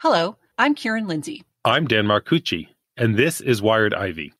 [0.00, 1.42] Hello, I'm Karen Lindsay.
[1.64, 4.32] I'm Dan Marcucci, and this is Wired Ivy.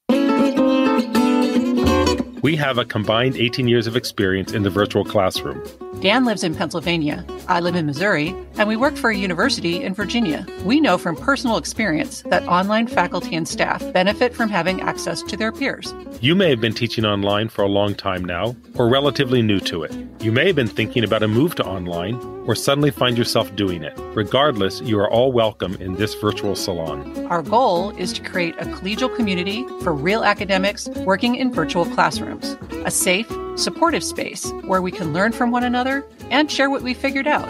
[2.42, 5.60] We have a combined 18 years of experience in the virtual classroom.
[6.00, 7.24] Dan lives in Pennsylvania.
[7.48, 10.46] I live in Missouri, and we work for a university in Virginia.
[10.62, 15.36] We know from personal experience that online faculty and staff benefit from having access to
[15.36, 15.92] their peers.
[16.20, 19.82] You may have been teaching online for a long time now, or relatively new to
[19.82, 19.92] it.
[20.20, 22.14] You may have been thinking about a move to online,
[22.46, 23.92] or suddenly find yourself doing it.
[24.14, 27.26] Regardless, you are all welcome in this virtual salon.
[27.26, 32.56] Our goal is to create a collegial community for real academics working in virtual classrooms,
[32.84, 36.94] a safe, supportive space where we can learn from one another and share what we
[36.94, 37.48] figured out.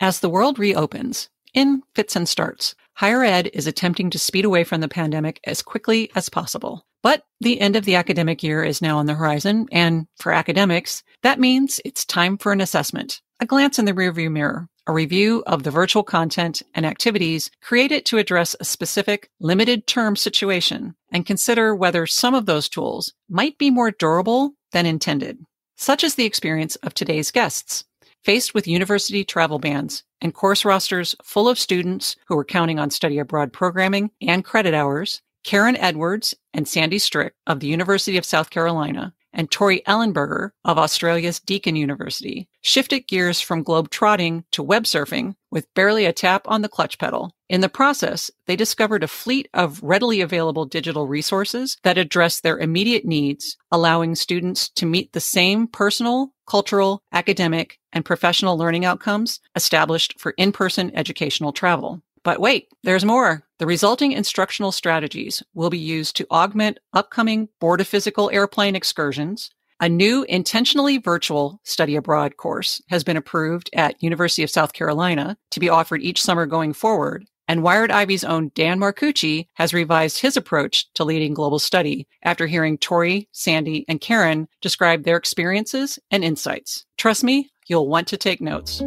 [0.00, 4.64] As the world reopens, in fits and starts, higher ed is attempting to speed away
[4.64, 6.84] from the pandemic as quickly as possible.
[7.02, 11.02] But the end of the academic year is now on the horizon, and for academics,
[11.22, 15.42] that means it's time for an assessment, a glance in the rearview mirror, a review
[15.46, 21.26] of the virtual content and activities created to address a specific limited term situation and
[21.26, 25.38] consider whether some of those tools might be more durable than intended.
[25.76, 27.84] Such is the experience of today's guests.
[28.22, 32.90] Faced with university travel bans and course rosters full of students who are counting on
[32.90, 38.24] study abroad programming and credit hours, Karen Edwards and Sandy Strick of the University of
[38.24, 44.62] South Carolina and Tori Ellenberger of Australia's Deakin University shifted gears from globe trotting to
[44.62, 47.32] web surfing with barely a tap on the clutch pedal.
[47.48, 52.58] In the process, they discovered a fleet of readily available digital resources that address their
[52.58, 59.40] immediate needs, allowing students to meet the same personal, cultural, academic, and professional learning outcomes
[59.54, 62.02] established for in-person educational travel.
[62.24, 63.43] But wait, there's more.
[63.60, 69.50] The resulting instructional strategies will be used to augment upcoming Board of Physical Airplane excursions.
[69.78, 75.36] A new intentionally virtual study abroad course has been approved at University of South Carolina
[75.52, 77.26] to be offered each summer going forward.
[77.46, 82.46] And Wired Ivy's own Dan Marcucci has revised his approach to leading global study after
[82.46, 86.86] hearing Tori, Sandy, and Karen describe their experiences and insights.
[86.96, 88.82] Trust me, you'll want to take notes.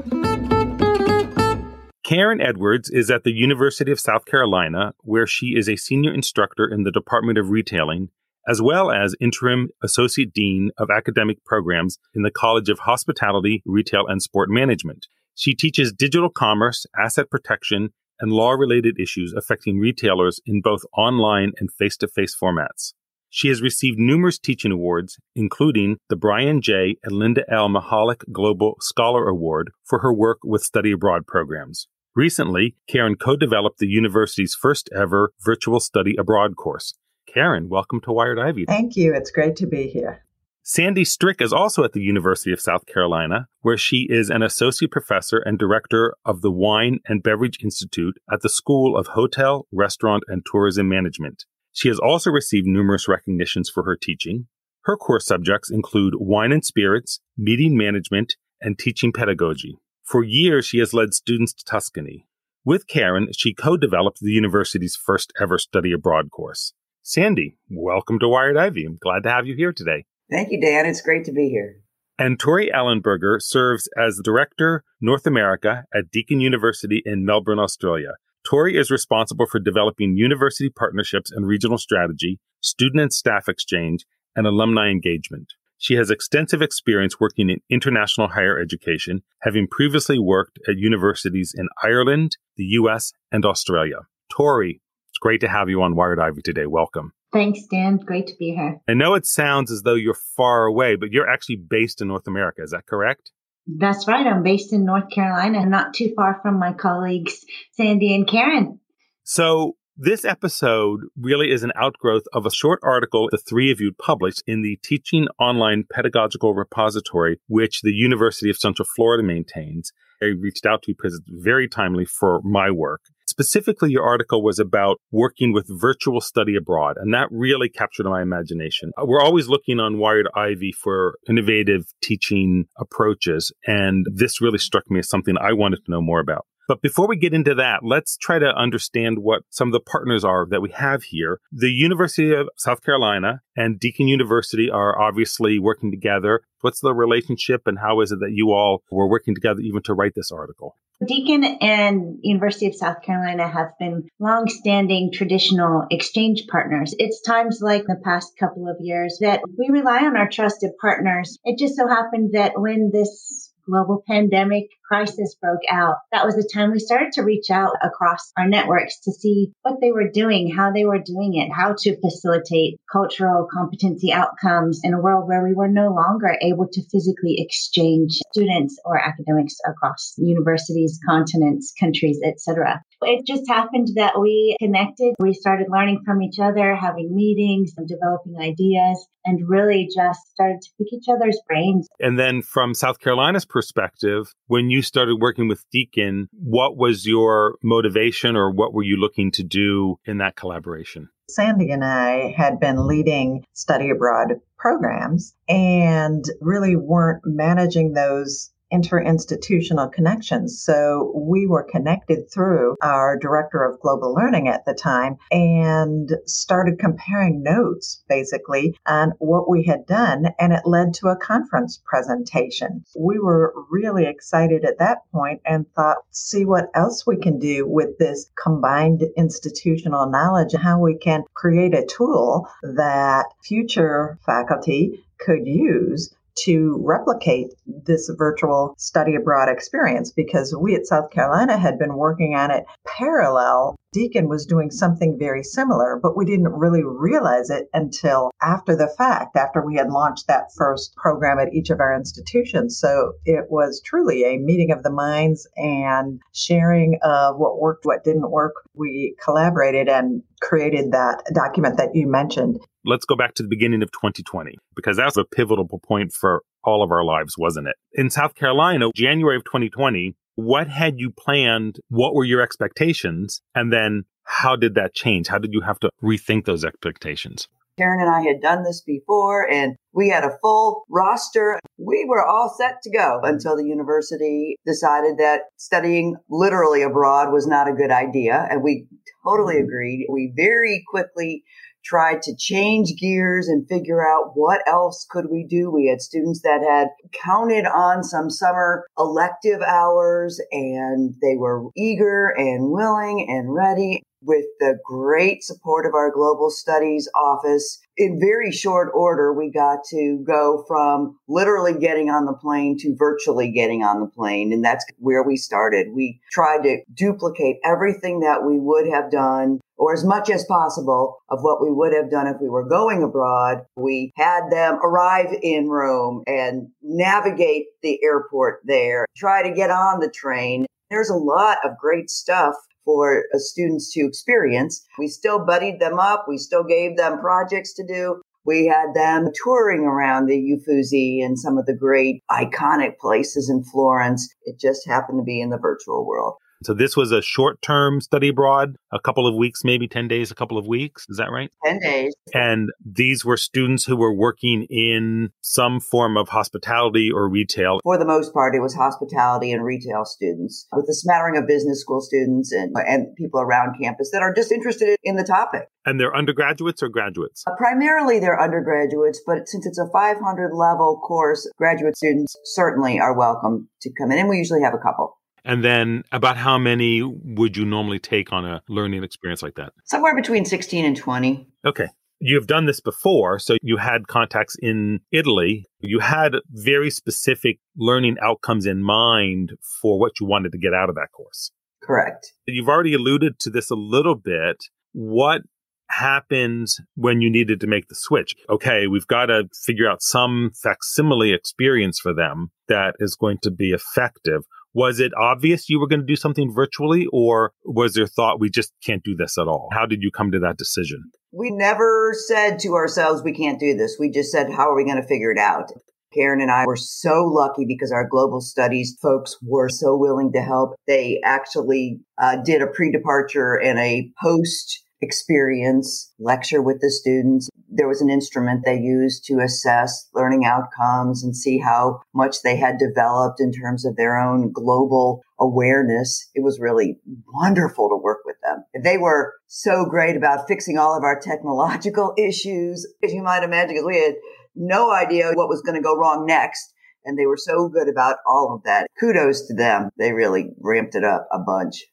[2.08, 6.66] Karen Edwards is at the University of South Carolina, where she is a senior instructor
[6.66, 8.12] in the Department of Retailing,
[8.48, 14.08] as well as interim associate dean of academic programs in the College of Hospitality, Retail,
[14.08, 15.08] and Sport Management.
[15.36, 17.90] She teaches digital commerce, asset protection,
[18.22, 22.94] and law related issues affecting retailers in both online and face to face formats.
[23.30, 26.96] She has received numerous teaching awards, including the Brian J.
[27.04, 27.68] and Linda L.
[27.68, 31.90] Mahalik Global Scholar Award for her work with study abroad programs.
[32.18, 36.96] Recently, Karen co-developed the university's first ever virtual study abroad course.
[37.32, 38.66] Karen, welcome to Wired Ivy.
[38.66, 39.14] Thank you.
[39.14, 40.26] It's great to be here.
[40.64, 44.90] Sandy Strick is also at the University of South Carolina, where she is an associate
[44.90, 50.24] professor and director of the Wine and Beverage Institute at the School of Hotel, Restaurant,
[50.28, 51.46] and Tourism Management.
[51.72, 54.48] She has also received numerous recognitions for her teaching.
[54.86, 59.78] Her course subjects include wine and spirits, meeting management, and teaching pedagogy.
[60.08, 62.28] For years, she has led students to Tuscany.
[62.64, 66.72] With Karen, she co-developed the university's first ever study abroad course.
[67.04, 68.86] Sandy, welcome to Wired Ivy.
[68.86, 70.06] I'm glad to have you here today.
[70.32, 70.86] Thank you, Dan.
[70.86, 71.82] It's great to be here.
[72.18, 78.12] And Tori Ellenberger serves as Director North America at Deakin University in Melbourne, Australia.
[78.46, 84.06] Tori is responsible for developing university partnerships and regional strategy, student and staff exchange,
[84.38, 85.52] and alumni engagement.
[85.78, 91.68] She has extensive experience working in international higher education, having previously worked at universities in
[91.84, 94.08] Ireland, the US, and Australia.
[94.32, 96.66] Tori, it's great to have you on Wired Ivy today.
[96.66, 97.14] Welcome.
[97.32, 97.98] Thanks, Dan.
[97.98, 98.80] Great to be here.
[98.88, 102.28] I know it sounds as though you're far away, but you're actually based in North
[102.28, 102.64] America.
[102.64, 103.32] Is that correct?
[103.68, 104.26] That's right.
[104.26, 108.80] I'm based in North Carolina, not too far from my colleagues, Sandy and Karen.
[109.24, 113.92] So, this episode really is an outgrowth of a short article the three of you
[113.94, 119.92] published in the Teaching Online Pedagogical Repository, which the University of Central Florida maintains.
[120.22, 123.02] I reached out to you because it's very timely for my work.
[123.28, 128.22] Specifically, your article was about working with virtual study abroad, and that really captured my
[128.22, 128.92] imagination.
[129.02, 135.00] We're always looking on Wired Ivy for innovative teaching approaches, and this really struck me
[135.00, 136.46] as something I wanted to know more about.
[136.68, 140.26] But before we get into that, let's try to understand what some of the partners
[140.26, 141.40] are that we have here.
[141.52, 146.42] The University of South Carolina and Deakin University are obviously working together.
[146.62, 149.94] What's the relationship and how is it that you all were working together even to
[149.94, 150.76] write this article?
[151.06, 156.96] Deakin and University of South Carolina have been long-standing traditional exchange partners.
[156.98, 161.38] It's times like the past couple of years that we rely on our trusted partners.
[161.44, 166.50] It just so happened that when this global pandemic crisis broke out, that was the
[166.54, 170.54] time we started to reach out across our networks to see what they were doing,
[170.56, 175.44] how they were doing it, how to facilitate cultural competency outcomes in a world where
[175.44, 182.20] we were no longer able to physically exchange students or academics across universities, continents, countries,
[182.24, 182.82] etc.
[183.02, 185.14] It just happened that we connected.
[185.20, 190.62] We started learning from each other, having meetings and developing ideas, and really just started
[190.62, 191.88] to pick each other's brains.
[192.00, 197.58] And then from South Carolina's perspective, when you started working with Deakin, what was your
[197.64, 201.10] motivation or what were you looking to do in that collaboration?
[201.30, 209.92] Sandy and I had been leading study abroad programs and really weren't managing those interinstitutional
[209.92, 210.62] connections.
[210.62, 216.80] So we were connected through our director of global learning at the time and started
[216.80, 220.28] comparing notes basically on what we had done.
[220.40, 222.84] And it led to a conference presentation.
[222.98, 227.68] We were really excited at that point and thought, see what else we can do
[227.68, 235.04] with this combined institutional knowledge, and how we can create a tool that future faculty
[235.20, 236.14] could use
[236.44, 242.36] to replicate this virtual study abroad experience because we at South Carolina had been working
[242.36, 243.76] on it parallel.
[243.94, 248.94] Deakin was doing something very similar, but we didn't really realize it until after the
[248.98, 252.78] fact, after we had launched that first program at each of our institutions.
[252.78, 258.04] So it was truly a meeting of the minds and sharing of what worked, what
[258.04, 258.54] didn't work.
[258.76, 263.84] We collaborated and created that document that you mentioned let's go back to the beginning
[263.84, 267.76] of 2020 because that was a pivotal point for all of our lives, wasn't it?
[267.94, 271.80] In South Carolina, January of 2020, what had you planned?
[271.90, 273.42] What were your expectations?
[273.54, 275.28] And then how did that change?
[275.28, 277.48] How did you have to rethink those expectations?
[277.78, 281.60] Karen and I had done this before and we had a full roster.
[281.78, 287.46] We were all set to go until the university decided that studying literally abroad was
[287.46, 288.48] not a good idea.
[288.50, 288.88] And we
[289.24, 289.66] totally mm-hmm.
[289.66, 290.08] agreed.
[290.10, 291.44] We very quickly
[291.88, 295.72] tried to change gears and figure out what else could we do.
[295.72, 302.34] We had students that had counted on some summer elective hours and they were eager
[302.38, 307.80] and willing and ready with the great support of our global studies office.
[307.98, 312.96] In very short order, we got to go from literally getting on the plane to
[312.98, 314.52] virtually getting on the plane.
[314.52, 315.94] And that's where we started.
[315.94, 321.18] We tried to duplicate everything that we would have done or as much as possible
[321.30, 323.60] of what we would have done if we were going abroad.
[323.76, 330.00] We had them arrive in Rome and navigate the airport there, try to get on
[330.00, 330.66] the train.
[330.90, 334.86] There's a lot of great stuff for uh, students to experience.
[334.98, 336.26] We still buddied them up.
[336.28, 338.22] We still gave them projects to do.
[338.46, 343.66] We had them touring around the Uffizi and some of the great iconic places in
[343.66, 344.34] Florence.
[344.44, 346.36] It just happened to be in the virtual world.
[346.64, 350.32] So this was a short term study abroad, a couple of weeks, maybe 10 days,
[350.32, 351.06] a couple of weeks.
[351.10, 351.52] Is that right?
[351.66, 352.16] 10 days.
[352.34, 357.80] And these were students who were working in some form of hospitality or retail.
[357.84, 361.82] For the most part, it was hospitality and retail students with a smattering of business
[361.82, 365.68] school students and, and people around campus that are just interested in the topic.
[365.86, 367.44] And they're undergraduates or graduates?
[367.48, 373.18] Uh, primarily they're undergraduates, but since it's a 500 level course, graduate students certainly are
[373.18, 374.20] welcome to come in.
[374.20, 375.18] And we usually have a couple.
[375.48, 379.72] And then about how many would you normally take on a learning experience like that?
[379.86, 381.48] Somewhere between 16 and 20.
[381.66, 381.88] Okay.
[382.20, 385.66] You've done this before, so you had contacts in Italy.
[385.80, 390.90] You had very specific learning outcomes in mind for what you wanted to get out
[390.90, 391.52] of that course.
[391.82, 392.34] Correct.
[392.46, 394.58] You've already alluded to this a little bit.
[394.92, 395.44] What
[395.90, 398.36] happened when you needed to make the switch?
[398.50, 403.52] Okay, we've got to figure out some facsimile experience for them that is going to
[403.52, 404.44] be effective.
[404.78, 408.52] Was it obvious you were going to do something virtually, or was there thought we
[408.52, 409.70] just can't do this at all?
[409.72, 411.06] How did you come to that decision?
[411.32, 413.98] We never said to ourselves, we can't do this.
[414.00, 415.72] We just said, how are we going to figure it out?
[416.14, 420.42] Karen and I were so lucky because our global studies folks were so willing to
[420.42, 420.76] help.
[420.86, 427.50] They actually uh, did a pre departure and a post experience, lecture with the students.
[427.70, 432.56] There was an instrument they used to assess learning outcomes and see how much they
[432.56, 436.30] had developed in terms of their own global awareness.
[436.34, 437.00] It was really
[437.34, 438.64] wonderful to work with them.
[438.84, 443.76] They were so great about fixing all of our technological issues, as you might imagine,
[443.76, 444.16] because we had
[444.56, 446.74] no idea what was going to go wrong next.
[447.06, 448.88] And they were so good about all of that.
[449.00, 449.90] Kudos to them.
[449.98, 451.86] They really ramped it up a bunch.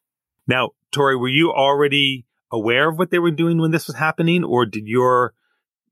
[0.46, 4.44] Now, Tori, were you already aware of what they were doing when this was happening,
[4.44, 5.34] or did your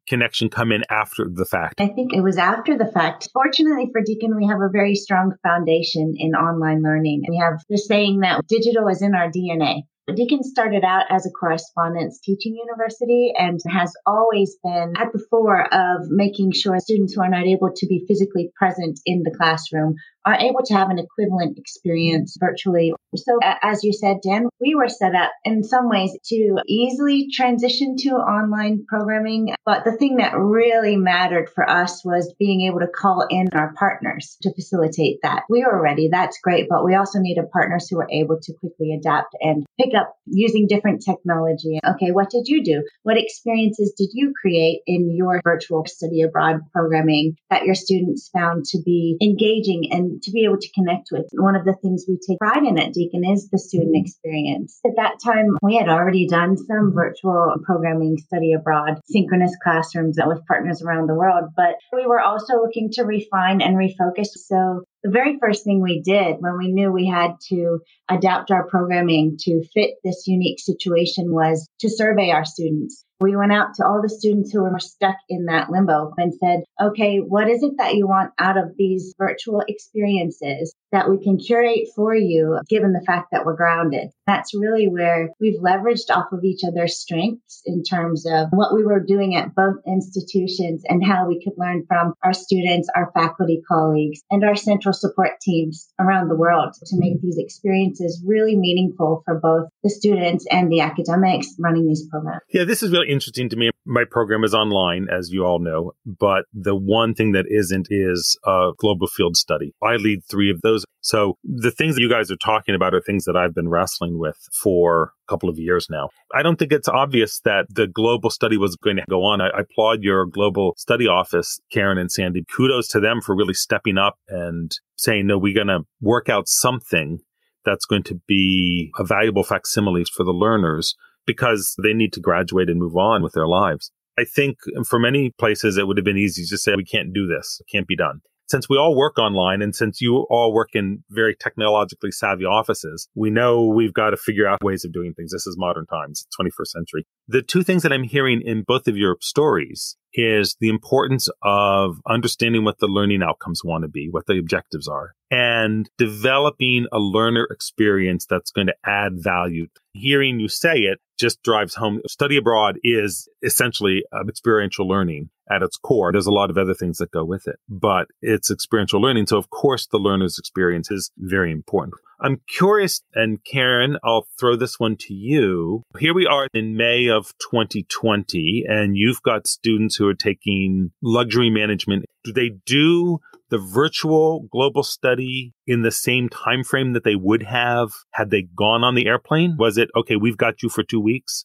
[0.09, 1.81] connection come in after the fact?
[1.81, 3.29] I think it was after the fact.
[3.33, 7.23] Fortunately for Deakin, we have a very strong foundation in online learning.
[7.29, 9.83] We have the saying that digital is in our DNA.
[10.15, 15.73] Deakin started out as a correspondence teaching university and has always been at the fore
[15.73, 19.95] of making sure students who are not able to be physically present in the classroom
[20.25, 22.93] are able to have an equivalent experience virtually.
[23.15, 27.97] So, as you said, Dan, we were set up in some ways to easily transition
[27.99, 29.55] to online programming.
[29.65, 33.75] But the thing that really mattered for us was being able to call in our
[33.75, 35.43] partners to facilitate that.
[35.49, 36.09] We were ready.
[36.11, 36.67] That's great.
[36.69, 40.67] But we also needed partners who were able to quickly adapt and pick up using
[40.69, 41.81] different technology.
[41.87, 42.83] Okay, what did you do?
[43.03, 48.65] What experiences did you create in your virtual study abroad programming that your students found
[48.67, 51.27] to be engaging and to be able to connect with.
[51.33, 54.81] One of the things we take pride in at Deakin is the student experience.
[54.85, 60.47] At that time, we had already done some virtual programming study abroad, synchronous classrooms with
[60.47, 64.29] partners around the world, but we were also looking to refine and refocus.
[64.35, 68.67] So the very first thing we did when we knew we had to adapt our
[68.69, 73.05] programming to fit this unique situation was to survey our students.
[73.23, 76.65] We went out to all the students who were stuck in that limbo and said,
[76.83, 81.39] okay, what is it that you want out of these virtual experiences that we can
[81.39, 84.09] curate for you, given the fact that we're grounded?
[84.27, 88.85] That's really where we've leveraged off of each other's strengths in terms of what we
[88.85, 93.63] were doing at both institutions and how we could learn from our students, our faculty
[93.69, 99.23] colleagues, and our central support teams around the world to make these experiences really meaningful
[99.25, 102.43] for both the students and the academics running these programs.
[102.53, 103.71] Yeah, this is really interesting to me.
[103.85, 108.39] My program is online, as you all know, but the one thing that isn't is
[108.45, 109.75] a global field study.
[109.83, 110.85] I lead three of those.
[111.01, 114.19] So the things that you guys are talking about are things that I've been wrestling
[114.19, 116.11] with for a couple of years now.
[116.33, 119.41] I don't think it's obvious that the global study was going to go on.
[119.41, 122.45] I, I applaud your global study office, Karen and Sandy.
[122.55, 126.47] Kudos to them for really stepping up and saying, no, we're going to work out
[126.47, 127.19] something
[127.65, 130.95] that's going to be a valuable facsimiles for the learners
[131.27, 133.91] because they need to graduate and move on with their lives.
[134.19, 137.27] I think for many places, it would have been easy to say, we can't do
[137.27, 137.61] this.
[137.61, 138.21] It can't be done.
[138.49, 143.09] Since we all work online and since you all work in very technologically savvy offices,
[143.15, 145.33] we know we've got to figure out ways of doing things.
[145.33, 147.07] This is modern times, 21st century.
[147.29, 151.97] The two things that I'm hearing in both of your stories is the importance of
[152.07, 156.99] understanding what the learning outcomes want to be, what the objectives are, and developing a
[156.99, 159.67] learner experience that's going to add value.
[159.95, 162.03] Hearing you say it just drives home.
[162.07, 166.13] Study abroad is essentially um, experiential learning at its core.
[166.13, 169.27] There's a lot of other things that go with it, but it's experiential learning.
[169.27, 171.95] So of course the learner's experience is very important.
[172.21, 175.83] I'm curious, and Karen, I'll throw this one to you.
[175.99, 181.51] Here we are in May of 2020, and you've got students who are taking luxury
[181.51, 182.05] management.
[182.23, 183.19] Do they do
[183.53, 188.49] the virtual global study in the same time frame that they would have had they
[188.57, 189.57] gone on the airplane?
[189.59, 191.45] Was it okay, we've got you for 2 weeks?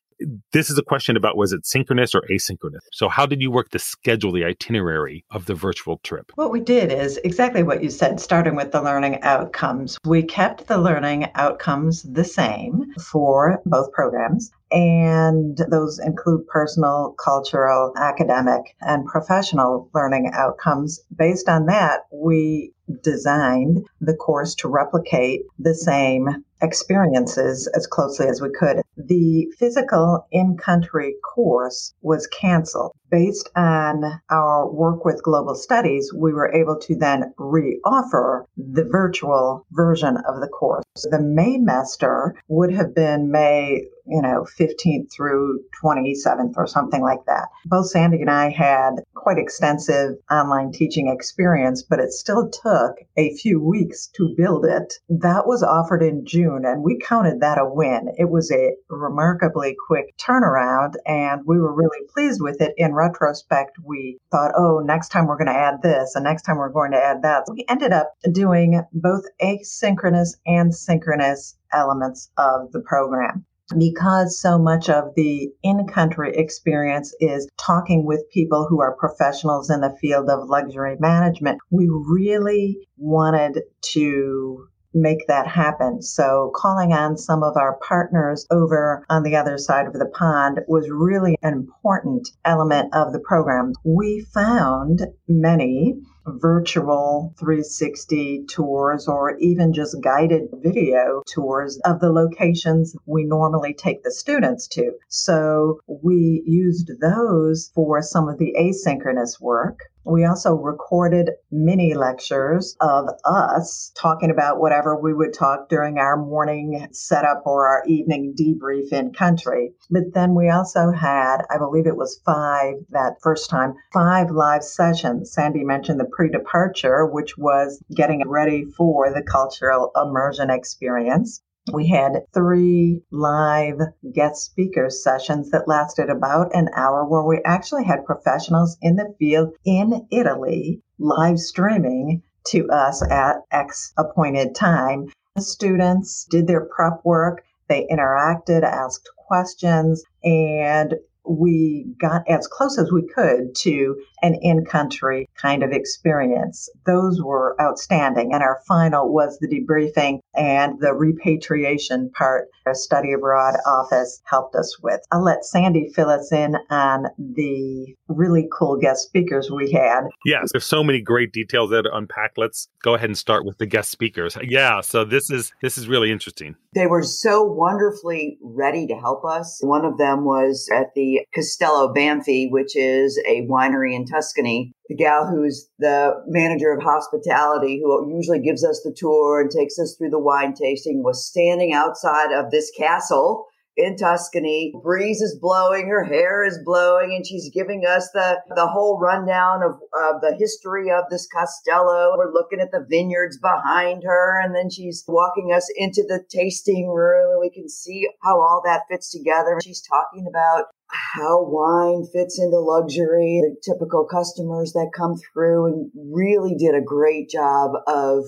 [0.52, 2.80] This is a question about was it synchronous or asynchronous?
[2.92, 6.32] So, how did you work to schedule the itinerary of the virtual trip?
[6.36, 9.98] What we did is exactly what you said, starting with the learning outcomes.
[10.06, 14.52] We kept the learning outcomes the same for both programs.
[14.70, 21.00] And those include personal, cultural, academic, and professional learning outcomes.
[21.16, 28.42] Based on that, we designed the course to replicate the same experiences as closely as
[28.42, 28.82] we could.
[28.98, 32.94] The physical in country course was canceled.
[33.10, 39.66] Based on our work with global studies, we were able to then re-offer the virtual
[39.72, 40.84] version of the course.
[41.10, 47.26] The May master would have been May you know, 15th through 27th or something like
[47.26, 47.50] that.
[47.66, 53.36] Both Sandy and I had quite extensive online teaching experience, but it still took a
[53.36, 54.94] few weeks to build it.
[55.10, 58.10] That was offered in June, and we counted that a win.
[58.18, 62.74] It was a remarkably quick turnaround, and we were really pleased with it.
[62.78, 66.58] In retrospect, we thought, oh, next time we're going to add this, and next time
[66.58, 67.44] we're going to add that.
[67.48, 73.46] So we ended up doing both asynchronous and synchronous elements of the program
[73.78, 79.70] because so much of the in country experience is talking with people who are professionals
[79.70, 84.68] in the field of luxury management, we really wanted to
[85.02, 86.02] make that happen.
[86.02, 90.60] So calling on some of our partners over on the other side of the pond
[90.68, 93.74] was really an important element of the program.
[93.84, 95.96] We found many
[96.28, 104.04] virtual 360 tours or even just guided video tours of the locations we normally take
[104.04, 104.92] the students to.
[105.08, 109.80] So we used those for some of the asynchronous work.
[110.10, 116.16] We also recorded mini lectures of us talking about whatever we would talk during our
[116.16, 119.74] morning setup or our evening debrief in country.
[119.92, 124.64] But then we also had, I believe it was five that first time, five live
[124.64, 125.34] sessions.
[125.34, 131.44] Sandy mentioned the pre departure, which was getting ready for the cultural immersion experience.
[131.72, 133.80] We had three live
[134.14, 139.14] guest speaker sessions that lasted about an hour where we actually had professionals in the
[139.20, 145.10] field in Italy live streaming to us at X appointed time.
[145.36, 147.44] The students did their prep work.
[147.70, 150.96] They interacted, asked questions, and
[151.30, 156.70] we got as close as we could to an in country kind of experience.
[156.86, 158.34] Those were outstanding.
[158.34, 164.56] And our final was the debriefing and the repatriation part our study abroad office helped
[164.56, 165.00] us with.
[165.12, 170.02] I'll let Sandy fill us in on the really cool guest speakers we had.
[170.26, 172.34] Yes, there's so many great details there to unpack.
[172.36, 174.38] Let's go ahead and start with the guest speakers.
[174.44, 176.56] Yeah, so this is this is really interesting.
[176.76, 179.60] They were so wonderfully ready to help us.
[179.62, 184.72] One of them was at the Castello Banfi, which is a winery in Tuscany.
[184.90, 189.78] The gal who's the manager of hospitality, who usually gives us the tour and takes
[189.80, 193.47] us through the wine tasting, was standing outside of this castle
[193.78, 194.74] in Tuscany.
[194.84, 199.62] Breeze is blowing, her hair is blowing, and she's giving us the, the whole rundown
[199.62, 202.16] of, of the history of this Castello.
[202.18, 206.90] We're looking at the vineyards behind her, and then she's walking us into the tasting
[206.90, 209.60] room, and we can see how all that fits together.
[209.64, 215.92] She's talking about how wine fits into luxury, the typical customers that come through, and
[216.12, 218.26] really did a great job of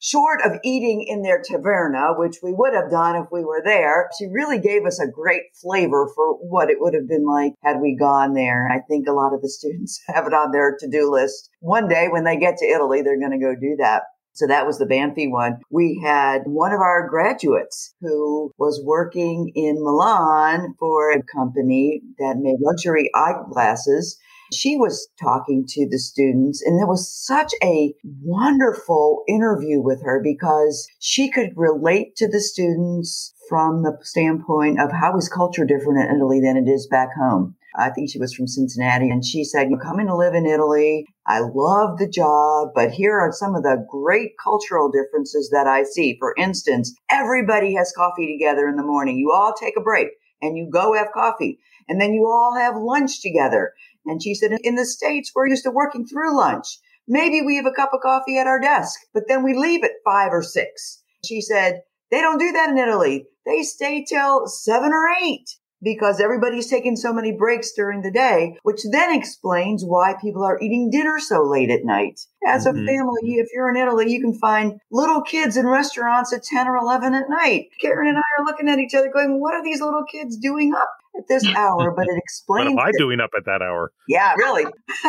[0.00, 4.08] short of eating in their taverna, which we would have done if we were there,
[4.18, 7.80] she really gave us a great flavor for what it would have been like had
[7.80, 8.68] we gone there.
[8.70, 11.50] I think a lot of the students have it on their to-do list.
[11.60, 14.02] One day when they get to Italy, they're going to go do that.
[14.38, 15.58] So that was the Banfi one.
[15.68, 22.36] We had one of our graduates who was working in Milan for a company that
[22.36, 24.16] made luxury eyeglasses
[24.52, 30.20] she was talking to the students and there was such a wonderful interview with her
[30.22, 35.98] because she could relate to the students from the standpoint of how is culture different
[35.98, 37.54] in Italy than it is back home.
[37.76, 41.06] I think she was from Cincinnati and she said, you're coming to live in Italy.
[41.26, 45.84] I love the job, but here are some of the great cultural differences that I
[45.84, 46.16] see.
[46.18, 49.18] For instance, everybody has coffee together in the morning.
[49.18, 50.08] You all take a break
[50.42, 53.72] and you go have coffee and then you all have lunch together.
[54.08, 56.66] And she said, in the States, we're used to working through lunch.
[57.06, 59.92] Maybe we have a cup of coffee at our desk, but then we leave at
[60.04, 61.02] five or six.
[61.24, 63.26] She said, they don't do that in Italy.
[63.46, 65.48] They stay till seven or eight
[65.82, 70.60] because everybody's taking so many breaks during the day, which then explains why people are
[70.60, 72.20] eating dinner so late at night.
[72.46, 72.78] As mm-hmm.
[72.78, 76.66] a family, if you're in Italy, you can find little kids in restaurants at 10
[76.66, 77.66] or 11 at night.
[77.80, 80.74] Karen and I are looking at each other going, what are these little kids doing
[80.74, 81.92] up at this hour?
[81.94, 82.74] But it explains.
[82.74, 83.92] what am I doing up at that hour?
[84.08, 84.64] Yeah, really.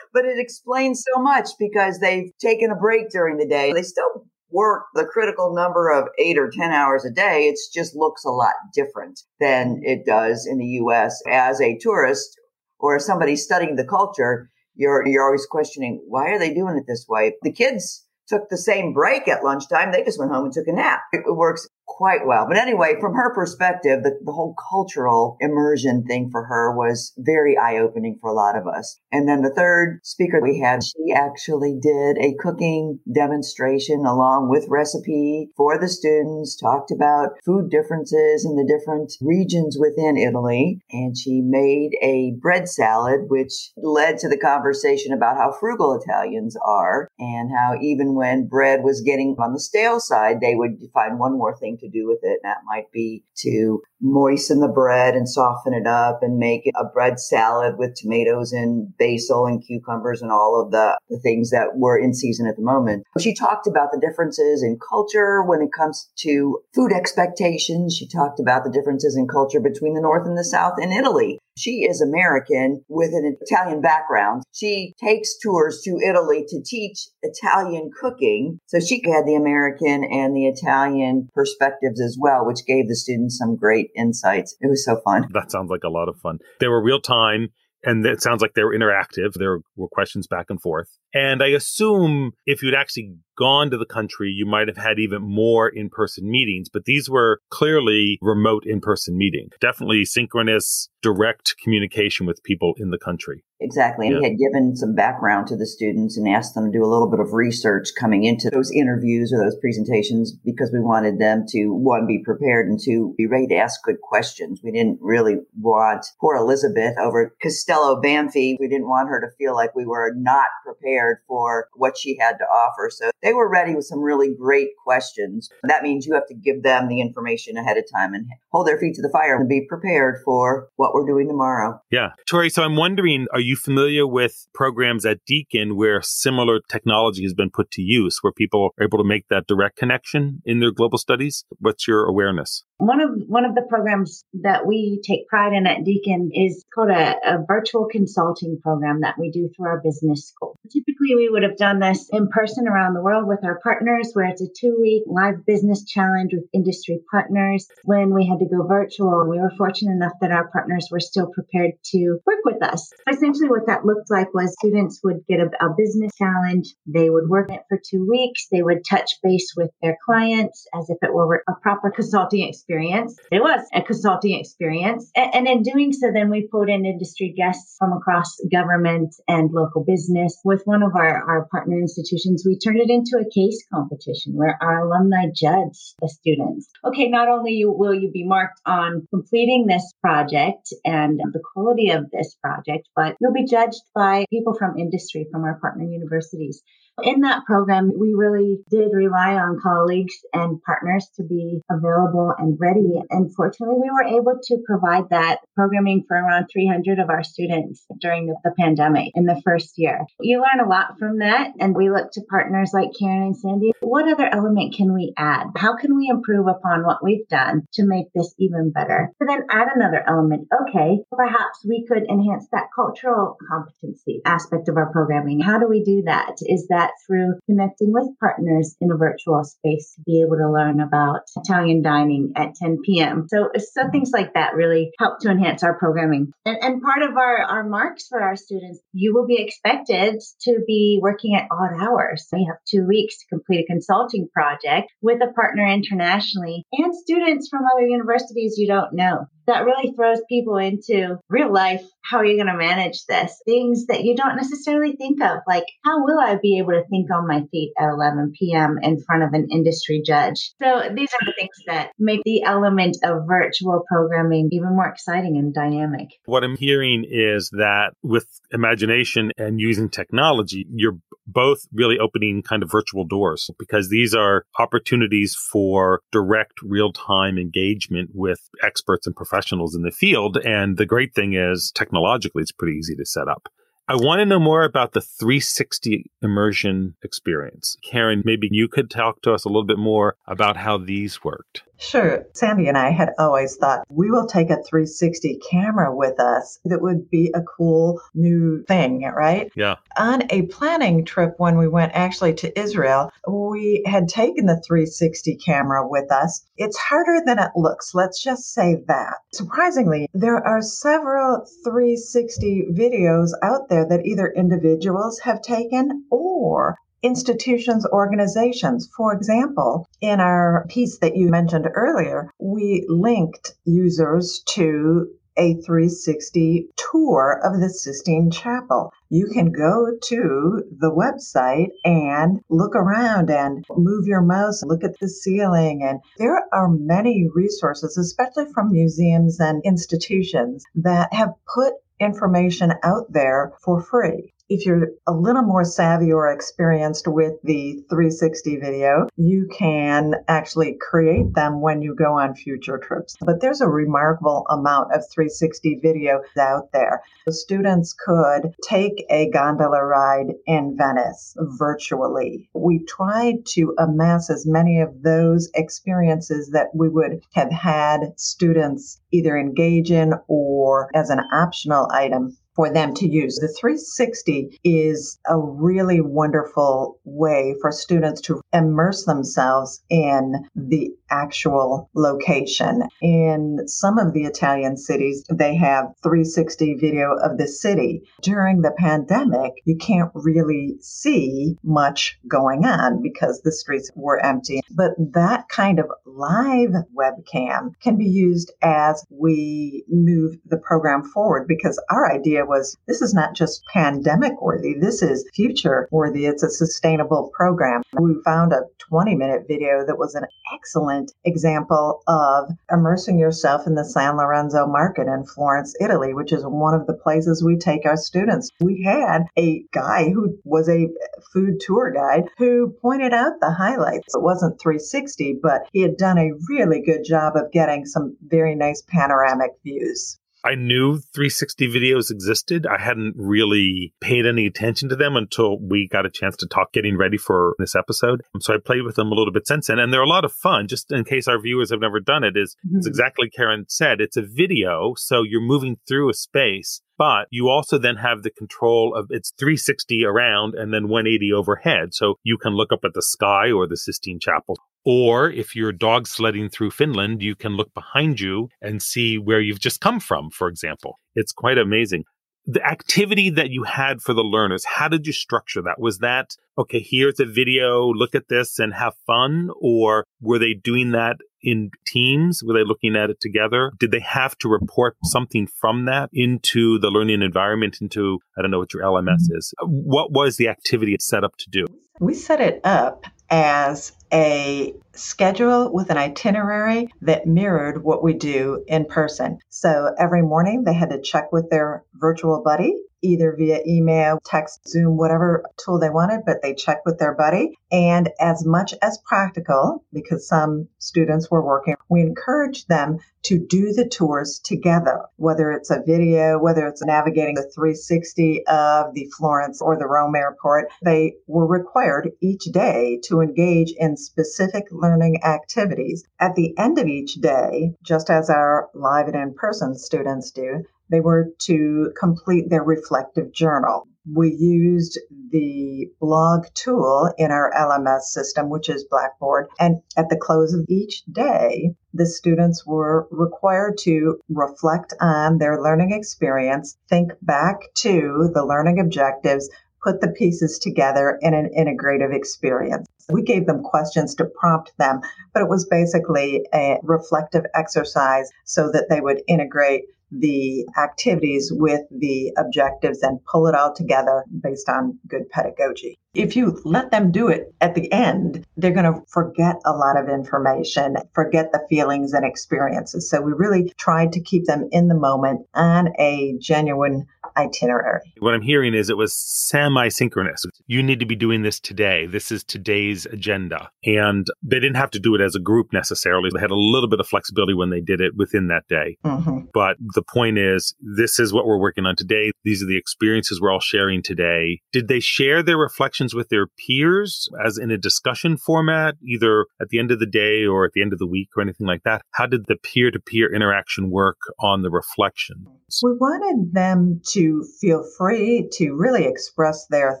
[0.12, 3.72] but it explains so much because they've taken a break during the day.
[3.72, 7.94] They still work the critical number of eight or 10 hours a day, it just
[7.94, 11.20] looks a lot different than it does in the US.
[11.28, 12.38] As a tourist
[12.78, 17.04] or somebody studying the culture, you're, you're always questioning, why are they doing it this
[17.08, 17.34] way?
[17.42, 19.92] The kids took the same break at lunchtime.
[19.92, 21.00] They just went home and took a nap.
[21.12, 22.46] It works quite well.
[22.48, 27.56] But anyway, from her perspective, the, the whole cultural immersion thing for her was very
[27.56, 28.98] eye opening for a lot of us.
[29.12, 34.66] And then the third speaker we had, she actually did a cooking demonstration along with
[34.68, 40.80] recipe for the students, talked about food differences in the different regions within Italy.
[40.90, 46.56] And she made a bread salad, which led to the conversation about how frugal Italians
[46.66, 51.20] are and how even when bread was getting on the stale side, they would find
[51.20, 52.40] one more thing to do with it.
[52.42, 56.84] And that might be to moisten the bread and soften it up and make a
[56.84, 61.76] bread salad with tomatoes and basil and cucumbers and all of the, the things that
[61.76, 63.04] were in season at the moment.
[63.18, 67.94] She talked about the differences in culture when it comes to food expectations.
[67.94, 71.38] She talked about the differences in culture between the North and the South in Italy.
[71.56, 74.42] She is American with an Italian background.
[74.52, 78.58] She takes tours to Italy to teach Italian cooking.
[78.66, 83.38] So she had the American and the Italian perspectives as well, which gave the students
[83.38, 84.56] some great insights.
[84.60, 85.28] It was so fun.
[85.32, 86.38] That sounds like a lot of fun.
[86.58, 87.50] They were real time
[87.84, 89.34] And it sounds like they were interactive.
[89.34, 90.88] There were questions back and forth.
[91.12, 95.22] And I assume if you'd actually gone to the country, you might have had even
[95.22, 99.50] more in person meetings, but these were clearly remote in person meetings.
[99.60, 103.44] Definitely synchronous, direct communication with people in the country.
[103.60, 104.08] Exactly.
[104.08, 104.20] And yeah.
[104.20, 107.10] he had given some background to the students and asked them to do a little
[107.10, 111.68] bit of research coming into those interviews or those presentations because we wanted them to,
[111.68, 114.60] one, be prepared and two, be ready to ask good questions.
[114.62, 118.56] We didn't really want poor Elizabeth over Castello Banfi.
[118.58, 122.36] We didn't want her to feel like we were not prepared for what she had
[122.38, 122.90] to offer.
[122.90, 125.48] So they were ready with some really great questions.
[125.64, 128.78] That means you have to give them the information ahead of time and hold their
[128.78, 131.80] feet to the fire and be prepared for what we're doing tomorrow.
[131.90, 132.10] Yeah.
[132.28, 137.34] Tori, so I'm wondering, are you familiar with programs at Deakin where similar technology has
[137.34, 140.70] been put to use, where people are able to make that direct connection in their
[140.70, 141.44] global studies?
[141.58, 142.64] What's your awareness?
[142.78, 146.90] One of one of the programs that we take pride in at Deakin is called
[146.90, 150.58] a, a virtual consulting program that we do through our business school.
[150.72, 154.26] Typically, we would have done this in person around the world with our partners, where
[154.26, 157.68] it's a two week live business challenge with industry partners.
[157.84, 161.30] When we had to go virtual, we were fortunate enough that our partners were still
[161.32, 162.90] prepared to work with us.
[163.08, 166.74] Essentially, what that looked like was students would get a, a business challenge.
[166.86, 168.48] They would work it for two weeks.
[168.50, 172.63] They would touch base with their clients as if it were a proper consulting experience
[172.64, 173.16] experience.
[173.30, 175.10] It was a consulting experience.
[175.14, 179.84] And, in doing so, then we pulled in industry guests from across government and local
[179.84, 180.38] business.
[180.44, 184.56] With one of our, our partner institutions, we turned it into a case competition where
[184.60, 186.68] our alumni judge the students.
[186.84, 192.10] Okay, not only will you be marked on completing this project and the quality of
[192.10, 196.62] this project, but you'll be judged by people from industry from our partner universities.
[197.02, 202.56] In that program, we really did rely on colleagues and partners to be available and
[202.60, 203.02] ready.
[203.10, 207.84] And fortunately, we were able to provide that programming for around 300 of our students
[208.00, 210.04] during the, pandemic in the first year.
[210.20, 211.52] You learn a lot from that.
[211.58, 213.72] And we look to partners like Karen and Sandy.
[213.80, 215.48] What other element can we add?
[215.56, 219.10] How can we improve upon what we've done to make this even better?
[219.20, 220.48] To then add another element.
[220.68, 225.40] Okay, perhaps we could enhance that cultural competency aspect of our programming.
[225.40, 226.36] How do we do that?
[226.42, 230.50] Is that that through connecting with partners in a virtual space to be able to
[230.50, 233.26] learn about Italian dining at 10 p.m.
[233.28, 236.32] So, so things like that really help to enhance our programming.
[236.44, 240.60] And, and part of our, our marks for our students, you will be expected to
[240.66, 242.26] be working at odd hours.
[242.28, 246.94] So you have two weeks to complete a consulting project with a partner internationally and
[246.94, 251.82] students from other universities you don't know that really throws people into real life.
[252.02, 253.40] How are you going to manage this?
[253.44, 257.10] Things that you don't necessarily think of, like how will I be able to think
[257.10, 258.78] on my feet at 11 p.m.
[258.82, 260.52] in front of an industry judge?
[260.62, 265.36] So these are the things that make the element of virtual programming even more exciting
[265.36, 266.08] and dynamic.
[266.26, 272.62] What I'm hearing is that with imagination and using technology, you're both really opening kind
[272.62, 279.16] of virtual doors because these are opportunities for direct real time engagement with experts and
[279.16, 279.33] professionals
[279.74, 280.38] in the field.
[280.38, 283.48] And the great thing is technologically, it's pretty easy to set up.
[283.86, 287.76] I want to know more about the 360 immersion experience.
[287.84, 291.64] Karen, maybe you could talk to us a little bit more about how these worked.
[291.78, 292.24] Sure.
[292.32, 296.58] Sandy and I had always thought we will take a 360 camera with us.
[296.64, 299.50] That would be a cool new thing, right?
[299.54, 299.76] Yeah.
[299.98, 305.36] On a planning trip when we went actually to Israel, we had taken the 360
[305.36, 306.44] camera with us.
[306.56, 307.94] It's harder than it looks.
[307.94, 309.14] Let's just say that.
[309.32, 317.86] Surprisingly, there are several 360 videos out there that either individuals have taken or institutions,
[317.86, 318.88] organizations.
[318.96, 326.68] For example, in our piece that you mentioned earlier, we linked users to a 360
[326.76, 328.92] tour of the Sistine Chapel.
[329.10, 334.98] You can go to the website and look around and move your mouse, look at
[335.00, 335.82] the ceiling.
[335.82, 343.12] And there are many resources, especially from museums and institutions, that have put information out
[343.12, 344.33] there for free.
[344.50, 350.76] If you're a little more savvy or experienced with the 360 video, you can actually
[350.78, 353.16] create them when you go on future trips.
[353.22, 357.02] But there's a remarkable amount of 360 video out there.
[357.24, 362.50] The students could take a gondola ride in Venice virtually.
[362.52, 369.00] We tried to amass as many of those experiences that we would have had students
[369.10, 373.36] either engage in or as an optional item for them to use.
[373.36, 381.90] The 360 is a really wonderful way for students to immerse themselves in the actual
[381.94, 382.82] location.
[383.00, 388.02] In some of the Italian cities, they have 360 video of the city.
[388.22, 394.60] During the pandemic, you can't really see much going on because the streets were empty.
[394.70, 401.46] But that kind of live webcam can be used as we move the program forward
[401.48, 402.10] because our
[402.44, 406.26] was this is not just pandemic worthy, this is future worthy.
[406.26, 407.82] It's a sustainable program.
[407.98, 413.74] We found a 20 minute video that was an excellent example of immersing yourself in
[413.74, 417.86] the San Lorenzo market in Florence, Italy, which is one of the places we take
[417.86, 418.50] our students.
[418.60, 420.88] We had a guy who was a
[421.32, 424.14] food tour guide who pointed out the highlights.
[424.14, 428.54] It wasn't 360, but he had done a really good job of getting some very
[428.54, 430.18] nice panoramic views.
[430.44, 432.66] I knew 360 videos existed.
[432.66, 436.72] I hadn't really paid any attention to them until we got a chance to talk
[436.72, 438.22] getting ready for this episode.
[438.40, 440.32] So I played with them a little bit since then and they're a lot of
[440.32, 440.68] fun.
[440.68, 442.76] Just in case our viewers have never done it is mm-hmm.
[442.76, 444.00] it's exactly Karen said.
[444.00, 444.92] It's a video.
[444.96, 449.32] So you're moving through a space but you also then have the control of it's
[449.38, 451.92] 360 around and then 180 overhead.
[451.92, 455.72] So you can look up at the sky or the Sistine Chapel or if you're
[455.72, 460.00] dog sledding through Finland, you can look behind you and see where you've just come
[460.00, 460.98] from, for example.
[461.14, 462.04] It's quite amazing.
[462.46, 465.80] The activity that you had for the learners, how did you structure that?
[465.80, 469.48] Was that, okay, here's a video, look at this and have fun?
[469.62, 472.42] Or were they doing that in teams?
[472.44, 473.72] Were they looking at it together?
[473.78, 478.50] Did they have to report something from that into the learning environment, into, I don't
[478.50, 479.38] know what your LMS mm-hmm.
[479.38, 479.54] is?
[479.62, 481.64] What was the activity set up to do?
[481.98, 488.64] We set it up as a schedule with an itinerary that mirrored what we do
[488.68, 489.38] in person.
[489.48, 494.68] So every morning they had to check with their virtual buddy either via email, text,
[494.68, 497.56] Zoom, whatever tool they wanted, but they checked with their buddy.
[497.70, 503.72] And as much as practical, because some students were working, we encouraged them to do
[503.72, 509.62] the tours together, whether it's a video, whether it's navigating the 360 of the Florence
[509.62, 510.68] or the Rome airport.
[510.82, 516.04] They were required each day to engage in specific learning activities.
[516.20, 520.64] At the end of each day, just as our live and in person students do,
[520.90, 523.88] they were to complete their reflective journal.
[524.12, 524.98] We used
[525.30, 529.48] the blog tool in our LMS system, which is Blackboard.
[529.58, 535.62] And at the close of each day, the students were required to reflect on their
[535.62, 539.48] learning experience, think back to the learning objectives,
[539.82, 542.86] put the pieces together in an integrative experience.
[543.10, 545.00] We gave them questions to prompt them,
[545.32, 549.84] but it was basically a reflective exercise so that they would integrate
[550.18, 555.98] the activities with the objectives and pull it all together based on good pedagogy.
[556.14, 559.98] If you let them do it at the end, they're going to forget a lot
[559.98, 563.10] of information, forget the feelings and experiences.
[563.10, 568.00] So we really tried to keep them in the moment on a genuine itinerary.
[568.18, 570.44] What I'm hearing is it was semi synchronous.
[570.66, 572.06] You need to be doing this today.
[572.06, 573.70] This is today's agenda.
[573.84, 576.30] And they didn't have to do it as a group necessarily.
[576.32, 578.96] They had a little bit of flexibility when they did it within that day.
[579.04, 579.46] Mm-hmm.
[579.52, 582.32] But the point is, this is what we're working on today.
[582.44, 584.60] These are the experiences we're all sharing today.
[584.72, 589.68] Did they share their reflections with their peers as in a discussion format, either at
[589.68, 591.82] the end of the day or at the end of the week or anything like
[591.84, 592.02] that?
[592.12, 595.46] How did the peer to peer interaction work on the reflection?
[595.82, 600.00] We wanted them to feel free to really express their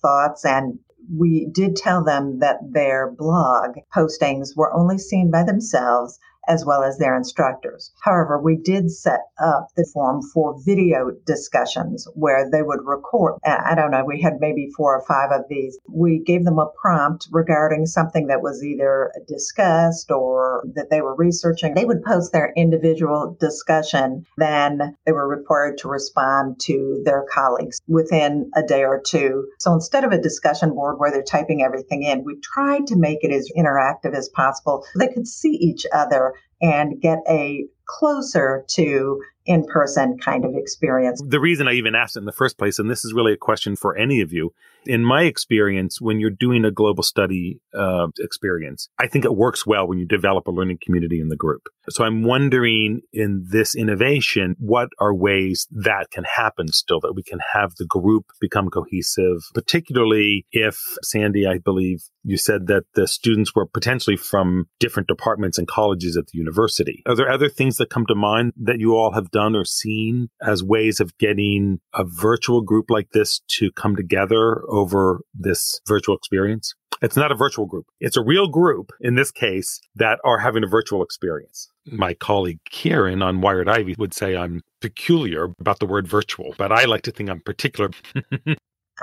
[0.00, 0.78] thoughts and
[1.12, 6.82] we did tell them that their blog postings were only seen by themselves as well
[6.82, 7.92] as their instructors.
[8.02, 13.38] However, we did set up the forum for video discussions where they would record.
[13.44, 15.78] I don't know, we had maybe four or five of these.
[15.88, 21.14] We gave them a prompt regarding something that was either discussed or that they were
[21.16, 21.74] researching.
[21.74, 24.24] They would post their individual discussion.
[24.36, 29.48] Then they were required to respond to their colleagues within a day or two.
[29.58, 33.18] So instead of a discussion board where they're typing everything in, we tried to make
[33.22, 34.84] it as interactive as possible.
[34.98, 41.22] They could see each other and get a closer to in person kind of experience.
[41.24, 43.36] The reason I even asked it in the first place, and this is really a
[43.36, 44.52] question for any of you,
[44.86, 49.66] in my experience, when you're doing a global study uh, experience, I think it works
[49.66, 51.62] well when you develop a learning community in the group.
[51.88, 57.22] So I'm wondering in this innovation, what are ways that can happen still that we
[57.22, 63.06] can have the group become cohesive, particularly if Sandy, I believe you said that the
[63.06, 67.02] students were potentially from different departments and colleges at the university.
[67.06, 70.28] Are there other things that come to mind that you all have done or seen
[70.42, 76.16] as ways of getting a virtual group like this to come together over this virtual
[76.16, 76.74] experience?
[77.02, 77.86] It's not a virtual group.
[78.00, 81.68] It's a real group in this case that are having a virtual experience.
[81.88, 81.98] Mm.
[81.98, 86.72] My colleague Karen on Wired Ivy would say I'm peculiar about the word virtual, but
[86.72, 87.90] I like to think I'm particular.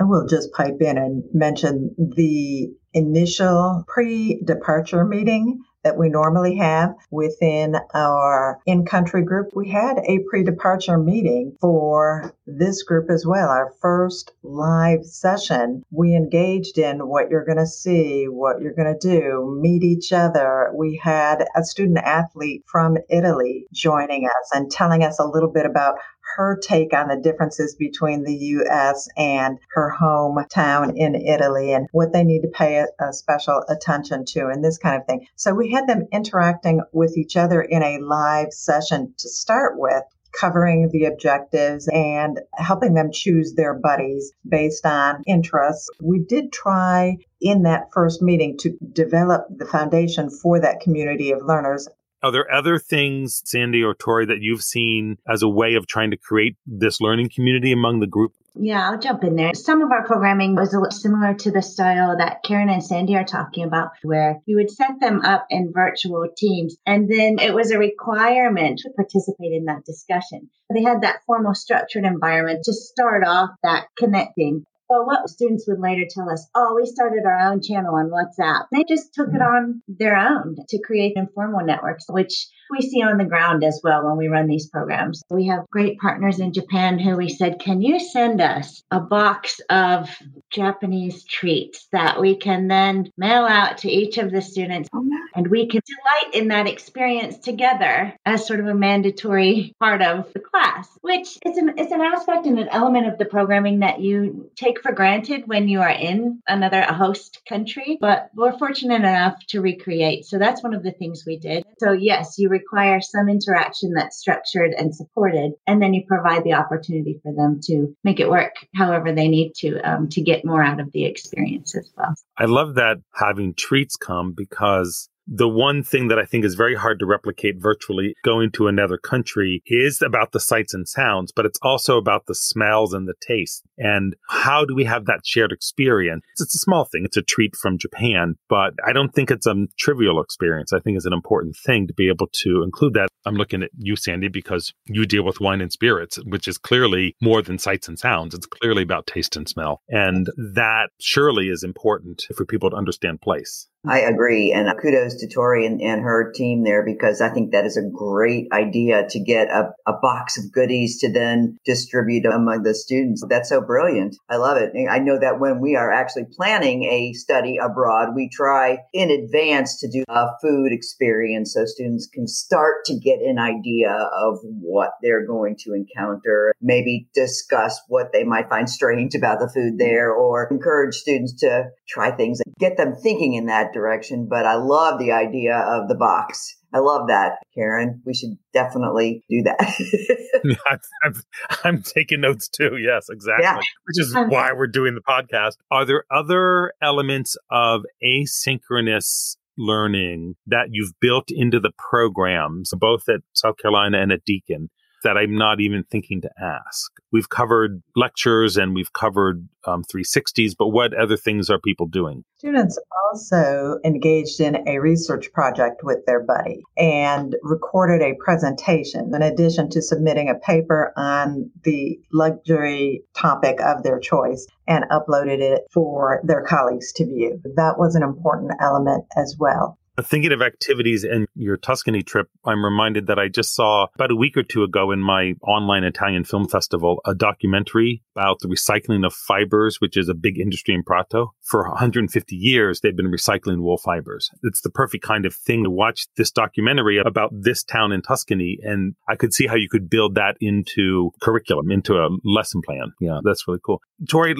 [0.00, 6.56] I will just pipe in and mention the initial pre departure meeting that we normally
[6.56, 9.50] have within our in country group.
[9.54, 13.48] We had a pre departure meeting for this group as well.
[13.48, 18.98] Our first live session, we engaged in what you're going to see, what you're going
[18.98, 20.70] to do, meet each other.
[20.74, 25.66] We had a student athlete from Italy joining us and telling us a little bit
[25.66, 25.96] about
[26.36, 29.08] her take on the differences between the U.S.
[29.16, 34.24] and her hometown in Italy and what they need to pay a, a, special attention
[34.24, 35.26] to and this kind of thing.
[35.36, 40.02] So we had them interacting with each other in a live session to start with
[40.38, 45.88] covering the objectives and helping them choose their buddies based on interests.
[46.02, 51.44] We did try in that first meeting to develop the foundation for that community of
[51.44, 51.88] learners.
[52.24, 56.10] Are there other things, Sandy or Tori, that you've seen as a way of trying
[56.12, 58.32] to create this learning community among the group?
[58.54, 59.52] Yeah, I'll jump in there.
[59.52, 63.14] Some of our programming was a little similar to the style that Karen and Sandy
[63.14, 66.78] are talking about, where you would set them up in virtual teams.
[66.86, 70.48] And then it was a requirement to participate in that discussion.
[70.72, 74.64] They had that formal structured environment to start off that connecting.
[74.94, 78.66] Well, what students would later tell us, oh, we started our own channel on WhatsApp.
[78.70, 79.44] They just took it mm.
[79.44, 84.04] on their own to create informal networks, which we see on the ground as well
[84.04, 85.22] when we run these programs.
[85.30, 89.60] We have great partners in Japan who we said, can you send us a box
[89.70, 90.10] of
[90.50, 95.48] Japanese treats that we can then mail out to each of the students oh, and
[95.48, 100.40] we can delight in that experience together as sort of a mandatory part of the
[100.40, 104.50] class, which is an, it's an aspect and an element of the programming that you
[104.56, 109.60] take for granted when you are in another host country, but we're fortunate enough to
[109.60, 110.24] recreate.
[110.24, 111.64] So that's one of the things we did.
[111.78, 116.54] So yes, you require some interaction that's structured and supported, and then you provide the
[116.54, 120.62] opportunity for them to make it work however they need to um, to get more
[120.62, 122.14] out of the experience as well.
[122.38, 126.74] I love that having treats come because the one thing that I think is very
[126.74, 131.46] hard to replicate virtually going to another country is about the sights and sounds, but
[131.46, 133.64] it's also about the smells and the taste.
[133.78, 136.24] And how do we have that shared experience?
[136.38, 137.04] It's a small thing.
[137.04, 140.72] It's a treat from Japan, but I don't think it's a trivial experience.
[140.72, 143.08] I think it's an important thing to be able to include that.
[143.26, 147.16] I'm looking at you, Sandy, because you deal with wine and spirits, which is clearly
[147.22, 148.34] more than sights and sounds.
[148.34, 149.80] It's clearly about taste and smell.
[149.88, 153.68] And that surely is important for people to understand place.
[153.86, 154.52] I agree.
[154.52, 157.88] And kudos to Tori and, and, her team there because I think that is a
[157.88, 163.22] great idea to get a, a box of goodies to then distribute among the students.
[163.28, 164.16] That's so brilliant.
[164.28, 164.72] I love it.
[164.90, 169.78] I know that when we are actually planning a study abroad, we try in advance
[169.80, 174.92] to do a food experience so students can start to get an idea of what
[175.02, 180.10] they're going to encounter, maybe discuss what they might find strange about the food there
[180.10, 184.54] or encourage students to try things and get them thinking in that direction, but I
[184.54, 186.56] love the idea of the box.
[186.72, 188.02] I love that, Karen.
[188.04, 190.58] We should definitely do that.
[191.04, 191.14] I'm,
[191.62, 192.76] I'm, taking notes too.
[192.78, 193.44] Yes, exactly.
[193.44, 193.56] Yeah.
[193.56, 195.52] Which is um, why we're doing the podcast.
[195.70, 203.20] Are there other elements of asynchronous learning that you've built into the programs, both at
[203.34, 204.68] South Carolina and at Deakin,
[205.04, 206.90] that I'm not even thinking to ask.
[207.12, 212.24] We've covered lectures and we've covered um, 360s, but what other things are people doing?
[212.38, 212.78] Students
[213.12, 219.70] also engaged in a research project with their buddy and recorded a presentation in addition
[219.70, 226.20] to submitting a paper on the luxury topic of their choice and uploaded it for
[226.24, 227.40] their colleagues to view.
[227.56, 229.78] That was an important element as well.
[230.02, 234.16] Thinking of activities and your Tuscany trip, I'm reminded that I just saw about a
[234.16, 239.06] week or two ago in my online Italian film festival a documentary about the recycling
[239.06, 241.32] of fibers, which is a big industry in Prato.
[241.42, 244.30] For 150 years, they've been recycling wool fibers.
[244.42, 248.58] It's the perfect kind of thing to watch this documentary about this town in Tuscany.
[248.62, 252.92] And I could see how you could build that into curriculum, into a lesson plan.
[253.00, 253.80] Yeah, that's really cool.
[254.08, 254.34] Tori,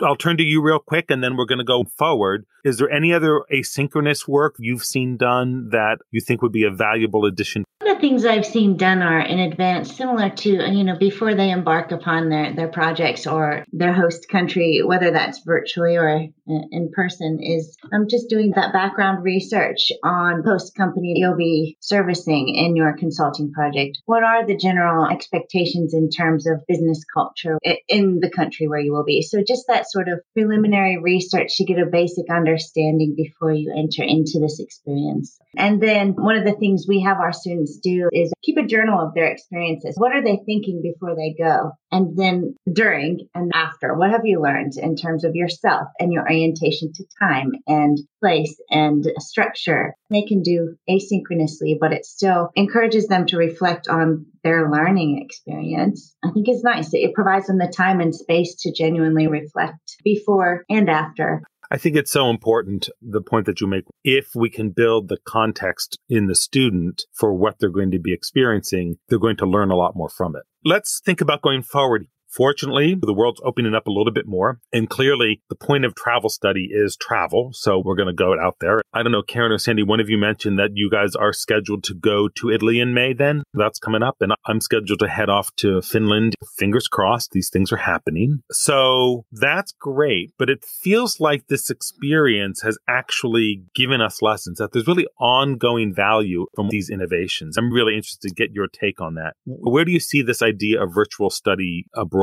[0.00, 2.46] I'll turn to you real quick and then we're going to go forward.
[2.64, 6.70] Is there any other asynchronous work you've seen done that you think would be a
[6.70, 10.84] valuable addition one of the things I've seen done are in advance, similar to, you
[10.84, 15.96] know, before they embark upon their, their projects or their host country, whether that's virtually
[15.96, 21.76] or in person, is I'm just doing that background research on host company you'll be
[21.80, 23.98] servicing in your consulting project.
[24.04, 27.58] What are the general expectations in terms of business culture
[27.88, 29.22] in the country where you will be?
[29.22, 34.04] So just that sort of preliminary research to get a basic understanding before you enter
[34.04, 35.38] into this experience.
[35.56, 39.00] And then one of the things we have our students do is keep a journal
[39.00, 39.94] of their experiences.
[39.96, 41.72] What are they thinking before they go?
[41.90, 46.22] And then during and after, what have you learned in terms of yourself and your
[46.22, 49.94] orientation to time and place and structure?
[50.10, 56.14] They can do asynchronously, but it still encourages them to reflect on their learning experience.
[56.24, 56.92] I think it's nice.
[56.92, 61.42] It provides them the time and space to genuinely reflect before and after
[61.72, 63.86] I think it's so important, the point that you make.
[64.04, 68.12] If we can build the context in the student for what they're going to be
[68.12, 70.42] experiencing, they're going to learn a lot more from it.
[70.66, 72.08] Let's think about going forward.
[72.32, 74.58] Fortunately, the world's opening up a little bit more.
[74.72, 77.50] And clearly, the point of travel study is travel.
[77.52, 78.80] So we're going to go out there.
[78.94, 81.84] I don't know, Karen or Sandy, one of you mentioned that you guys are scheduled
[81.84, 83.42] to go to Italy in May then.
[83.52, 84.16] That's coming up.
[84.20, 86.34] And I'm scheduled to head off to Finland.
[86.56, 88.42] Fingers crossed, these things are happening.
[88.50, 90.32] So that's great.
[90.38, 95.94] But it feels like this experience has actually given us lessons that there's really ongoing
[95.94, 97.58] value from these innovations.
[97.58, 99.34] I'm really interested to get your take on that.
[99.44, 102.21] Where do you see this idea of virtual study abroad?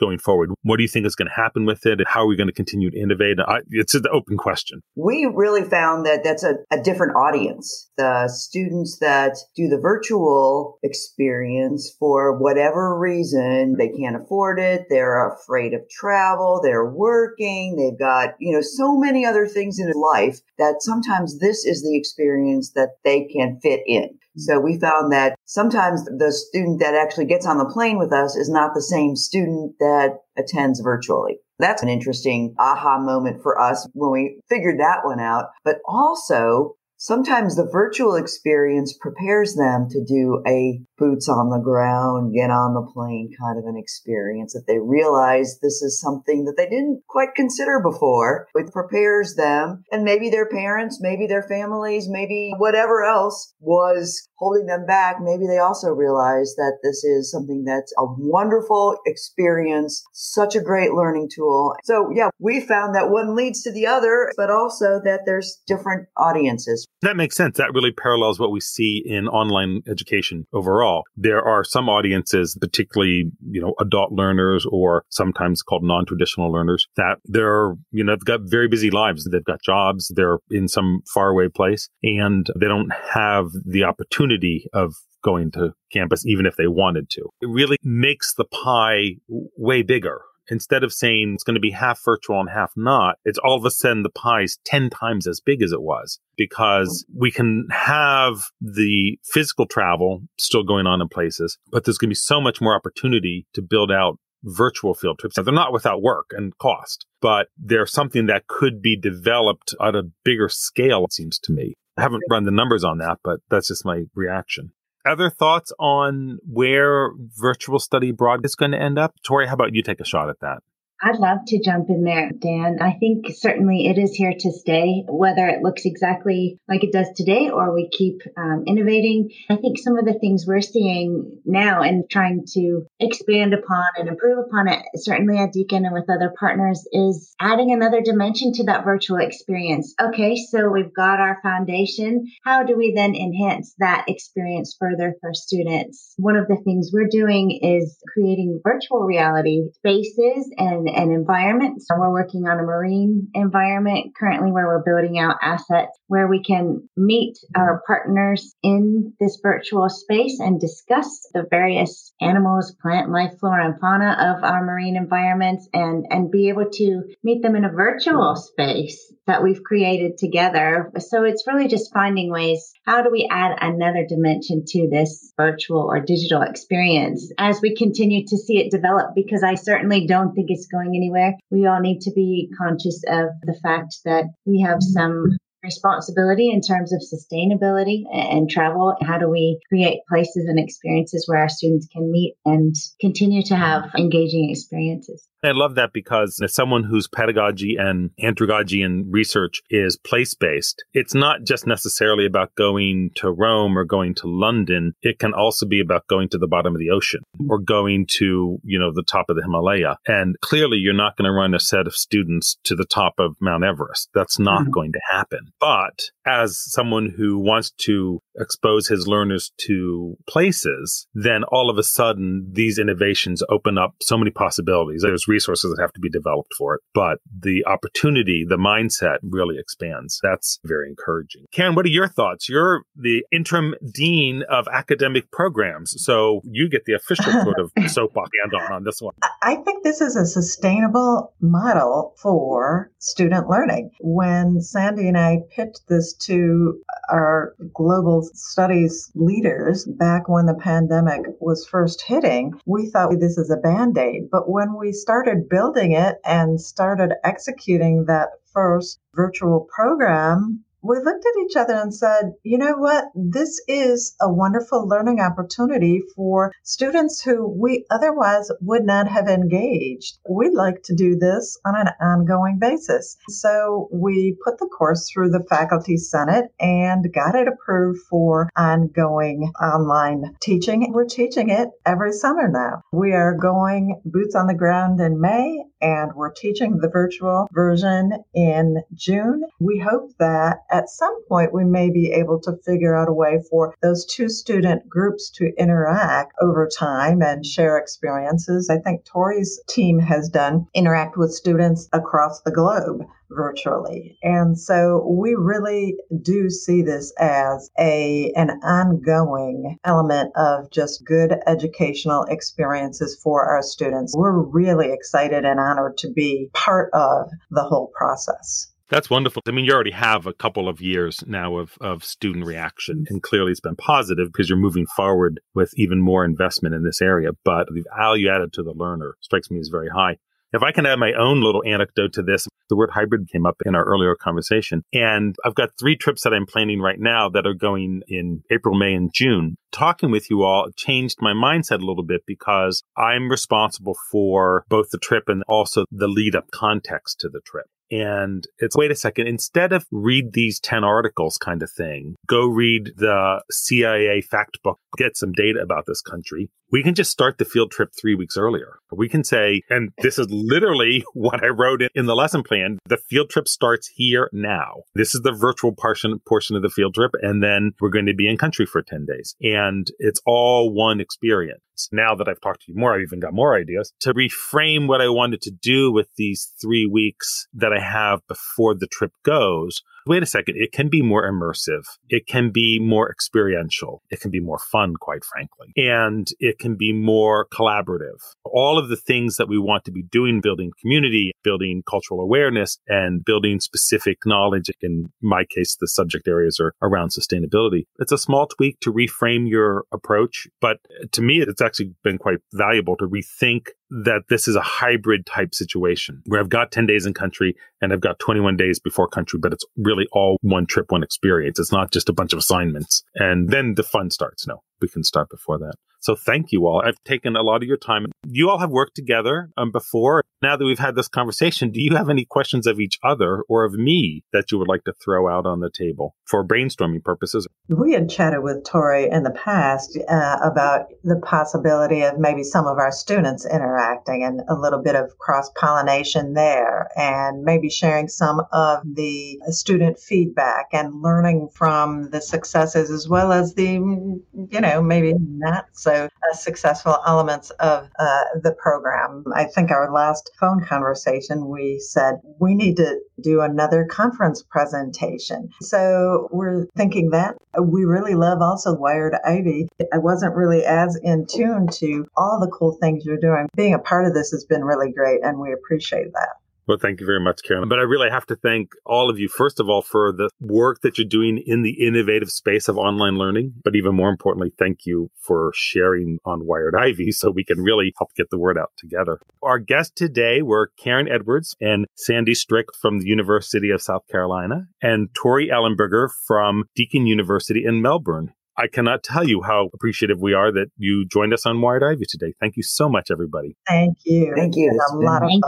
[0.00, 0.50] Going forward?
[0.62, 2.00] What do you think is going to happen with it?
[2.06, 3.38] How are we going to continue to innovate?
[3.40, 4.82] I, it's an open question.
[4.96, 7.90] We really found that that's a, a different audience.
[7.96, 14.86] The students that do the virtual experience for whatever reason, they can't afford it.
[14.88, 16.60] They're afraid of travel.
[16.62, 17.76] They're working.
[17.76, 21.96] They've got, you know, so many other things in life that sometimes this is the
[21.96, 24.18] experience that they can fit in.
[24.36, 28.36] So we found that sometimes the student that actually gets on the plane with us
[28.36, 31.38] is not the same student that attends virtually.
[31.58, 35.46] That's an interesting aha moment for us when we figured that one out.
[35.64, 42.32] But also sometimes the virtual experience prepares them to do a boots on the ground,
[42.32, 46.54] get on the plane kind of an experience that they realize this is something that
[46.56, 48.46] they didn't quite consider before.
[48.54, 54.66] It prepares them and maybe their parents, maybe their families, maybe whatever else was holding
[54.66, 55.16] them back.
[55.20, 60.92] Maybe they also realize that this is something that's a wonderful experience, such a great
[60.92, 61.74] learning tool.
[61.82, 66.06] So yeah, we found that one leads to the other, but also that there's different
[66.16, 66.86] audiences.
[67.00, 67.56] That makes sense.
[67.58, 71.02] That really parallels what we see in online education overall.
[71.16, 77.16] There are some audiences, particularly, you know, adult learners or sometimes called non-traditional learners that
[77.24, 79.28] they're, you know, they've got very busy lives.
[79.30, 80.12] They've got jobs.
[80.14, 86.26] They're in some faraway place and they don't have the opportunity of going to campus,
[86.26, 87.22] even if they wanted to.
[87.40, 90.20] It really makes the pie way bigger
[90.52, 93.64] instead of saying it's going to be half virtual and half not, it's all of
[93.64, 97.20] a sudden the pie's 10 times as big as it was because mm-hmm.
[97.20, 102.12] we can have the physical travel still going on in places, but there's going to
[102.12, 105.38] be so much more opportunity to build out virtual field trips.
[105.38, 109.94] Now, they're not without work and cost, but they're something that could be developed at
[109.94, 111.74] a bigger scale, it seems to me.
[111.96, 114.72] I haven't run the numbers on that, but that's just my reaction
[115.06, 119.14] other thoughts on where virtual study abroad is going to end up?
[119.24, 120.62] Tori, how about you take a shot at that?
[121.04, 122.78] I'd love to jump in there, Dan.
[122.80, 127.08] I think certainly it is here to stay, whether it looks exactly like it does
[127.16, 129.30] today or we keep um, innovating.
[129.50, 134.08] I think some of the things we're seeing now and trying to expand upon and
[134.08, 138.64] improve upon it, certainly at Deakin and with other partners, is adding another dimension to
[138.66, 139.94] that virtual experience.
[140.00, 142.26] Okay, so we've got our foundation.
[142.44, 146.14] How do we then enhance that experience further for students?
[146.18, 151.82] One of the things we're doing is creating virtual reality spaces and an environment.
[151.82, 156.42] So we're working on a marine environment currently where we're building out assets where we
[156.42, 163.32] can meet our partners in this virtual space and discuss the various animals, plant life,
[163.40, 167.64] flora and fauna of our marine environments and, and be able to meet them in
[167.64, 170.90] a virtual space that we've created together.
[170.98, 172.72] So it's really just finding ways.
[172.84, 178.26] How do we add another dimension to this virtual or digital experience as we continue
[178.26, 179.14] to see it develop?
[179.14, 181.34] Because I certainly don't think it's going anywhere.
[181.50, 185.26] We all need to be conscious of the fact that we have some
[185.62, 188.94] responsibility in terms of sustainability and travel.
[189.02, 193.56] How do we create places and experiences where our students can meet and continue to
[193.56, 195.26] have engaging experiences?
[195.44, 200.84] I love that because as someone whose pedagogy and andragogy and research is place based,
[200.94, 204.92] it's not just necessarily about going to Rome or going to London.
[205.02, 208.58] It can also be about going to the bottom of the ocean or going to,
[208.62, 209.96] you know, the top of the Himalaya.
[210.06, 213.34] And clearly you're not going to run a set of students to the top of
[213.40, 214.10] Mount Everest.
[214.14, 214.70] That's not mm-hmm.
[214.70, 215.51] going to happen.
[215.60, 221.82] But as someone who wants to expose his learners to places, then all of a
[221.82, 225.02] sudden these innovations open up so many possibilities.
[225.02, 229.56] There's resources that have to be developed for it, but the opportunity, the mindset really
[229.58, 230.18] expands.
[230.22, 231.46] That's very encouraging.
[231.52, 232.48] Karen, what are your thoughts?
[232.48, 238.30] You're the interim dean of academic programs, so you get the official sort of soapbox
[238.42, 239.14] hand on on this one.
[239.42, 243.90] I think this is a sustainable model for student learning.
[244.00, 246.80] When Sandy and I pitched this to
[247.10, 253.50] our global studies leaders back when the pandemic was first hitting, we thought this is
[253.50, 254.28] a band aid.
[254.30, 261.24] But when we started building it and started executing that first virtual program, we looked
[261.24, 263.04] at each other and said, you know what?
[263.14, 270.18] This is a wonderful learning opportunity for students who we otherwise would not have engaged.
[270.28, 273.16] We'd like to do this on an ongoing basis.
[273.28, 279.52] So we put the course through the Faculty Senate and got it approved for ongoing
[279.62, 280.92] online teaching.
[280.92, 282.82] We're teaching it every summer now.
[282.92, 288.12] We are going boots on the ground in May and we're teaching the virtual version
[288.34, 289.42] in June.
[289.60, 293.42] We hope that at some point we may be able to figure out a way
[293.50, 298.70] for those two student groups to interact over time and share experiences.
[298.70, 303.02] I think Tori's team has done interact with students across the globe
[303.34, 304.18] virtually.
[304.22, 311.34] And so we really do see this as a an ongoing element of just good
[311.46, 314.14] educational experiences for our students.
[314.16, 318.72] We're really excited and honored to be part of the whole process.
[318.92, 319.40] That's wonderful.
[319.48, 323.22] I mean, you already have a couple of years now of, of student reaction, and
[323.22, 327.30] clearly it's been positive because you're moving forward with even more investment in this area.
[327.42, 330.18] But the value added to the learner strikes me as very high.
[330.52, 333.56] If I can add my own little anecdote to this, the word hybrid came up
[333.64, 334.82] in our earlier conversation.
[334.92, 338.78] And I've got three trips that I'm planning right now that are going in April,
[338.78, 339.56] May, and June.
[339.72, 344.90] Talking with you all changed my mindset a little bit because I'm responsible for both
[344.90, 347.66] the trip and also the lead up context to the trip.
[347.92, 352.46] And it's, wait a second, instead of read these 10 articles kind of thing, go
[352.46, 356.50] read the CIA fact book, get some data about this country.
[356.72, 358.78] We can just start the field trip three weeks earlier.
[358.90, 362.78] We can say, and this is literally what I wrote in the lesson plan.
[362.86, 364.84] The field trip starts here now.
[364.94, 367.10] This is the virtual portion, portion of the field trip.
[367.20, 369.36] And then we're going to be in country for 10 days.
[369.42, 371.60] And it's all one experience.
[371.90, 375.00] Now that I've talked to you more, I've even got more ideas to reframe what
[375.00, 379.82] I wanted to do with these three weeks that I have before the trip goes
[380.06, 381.84] wait a second, it can be more immersive.
[382.08, 384.02] It can be more experiential.
[384.10, 385.72] It can be more fun, quite frankly.
[385.76, 388.20] And it can be more collaborative.
[388.44, 392.78] All of the things that we want to be doing, building community, building cultural awareness,
[392.88, 394.70] and building specific knowledge.
[394.80, 397.84] In my case, the subject areas are around sustainability.
[397.98, 400.78] It's a small tweak to reframe your approach, but
[401.12, 405.54] to me, it's actually been quite valuable to rethink that this is a hybrid type
[405.54, 409.38] situation where I've got 10 days in country and I've got 21 days before country,
[409.40, 411.58] but it's really all one trip, one experience.
[411.58, 413.02] It's not just a bunch of assignments.
[413.14, 414.46] And then the fun starts.
[414.46, 415.74] No, we can start before that.
[416.02, 416.82] So thank you all.
[416.84, 418.06] I've taken a lot of your time.
[418.26, 420.24] You all have worked together um, before.
[420.42, 423.64] Now that we've had this conversation, do you have any questions of each other or
[423.64, 427.46] of me that you would like to throw out on the table for brainstorming purposes?
[427.68, 432.66] We had chatted with Tori in the past uh, about the possibility of maybe some
[432.66, 438.08] of our students interacting and a little bit of cross pollination there and maybe sharing
[438.08, 444.60] some of the student feedback and learning from the successes as well as the, you
[444.60, 449.24] know, maybe not so also uh, successful elements of uh, the program.
[449.34, 455.50] I think our last phone conversation, we said we need to do another conference presentation.
[455.60, 459.68] So we're thinking that we really love also Wired Ivy.
[459.92, 463.48] I wasn't really as in tune to all the cool things you're doing.
[463.54, 466.41] Being a part of this has been really great, and we appreciate that.
[466.66, 467.68] Well, thank you very much, Karen.
[467.68, 470.80] But I really have to thank all of you, first of all, for the work
[470.82, 473.54] that you're doing in the innovative space of online learning.
[473.64, 477.92] But even more importantly, thank you for sharing on Wired Ivy so we can really
[477.98, 479.18] help get the word out together.
[479.42, 484.68] Our guests today were Karen Edwards and Sandy Strick from the University of South Carolina
[484.80, 488.32] and Tori Ellenberger from Deakin University in Melbourne.
[488.56, 492.04] I cannot tell you how appreciative we are that you joined us on Wired Ivy
[492.06, 492.34] today.
[492.38, 493.56] Thank you so much, everybody.
[493.66, 494.34] Thank you.
[494.36, 494.70] Thank you.
[494.74, 495.44] It's a lot of Thank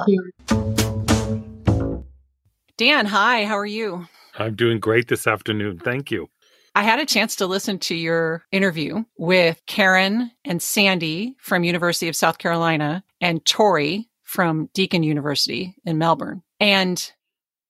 [0.48, 0.74] fun.
[0.78, 0.83] you.
[2.76, 4.08] Dan, hi, how are you?
[4.36, 5.78] I'm doing great this afternoon.
[5.78, 6.28] Thank you.
[6.74, 12.08] I had a chance to listen to your interview with Karen and Sandy from University
[12.08, 16.42] of South Carolina and Tori from Deakin University in Melbourne.
[16.58, 17.12] And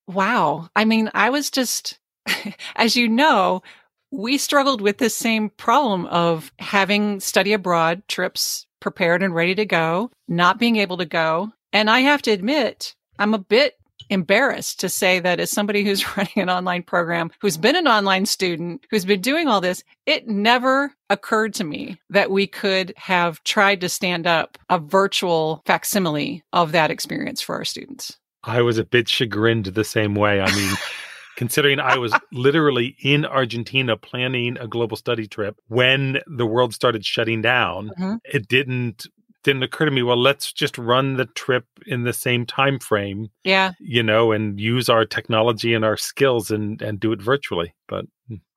[0.06, 1.98] wow, I mean, I was just
[2.76, 3.62] as you know,
[4.10, 9.66] we struggled with this same problem of having study abroad trips prepared and ready to
[9.66, 11.52] go, not being able to go.
[11.74, 13.76] And I have to admit, I'm a bit
[14.10, 18.26] embarrassed to say that as somebody who's running an online program, who's been an online
[18.26, 23.42] student, who's been doing all this, it never occurred to me that we could have
[23.44, 28.18] tried to stand up a virtual facsimile of that experience for our students.
[28.42, 30.40] I was a bit chagrined the same way.
[30.40, 30.74] I mean,
[31.36, 37.04] considering I was literally in Argentina planning a global study trip when the world started
[37.04, 38.18] shutting down, Mhm.
[38.24, 39.06] it didn't
[39.44, 43.28] didn't occur to me well let's just run the trip in the same time frame
[43.44, 43.72] Yeah.
[43.78, 48.06] you know and use our technology and our skills and and do it virtually but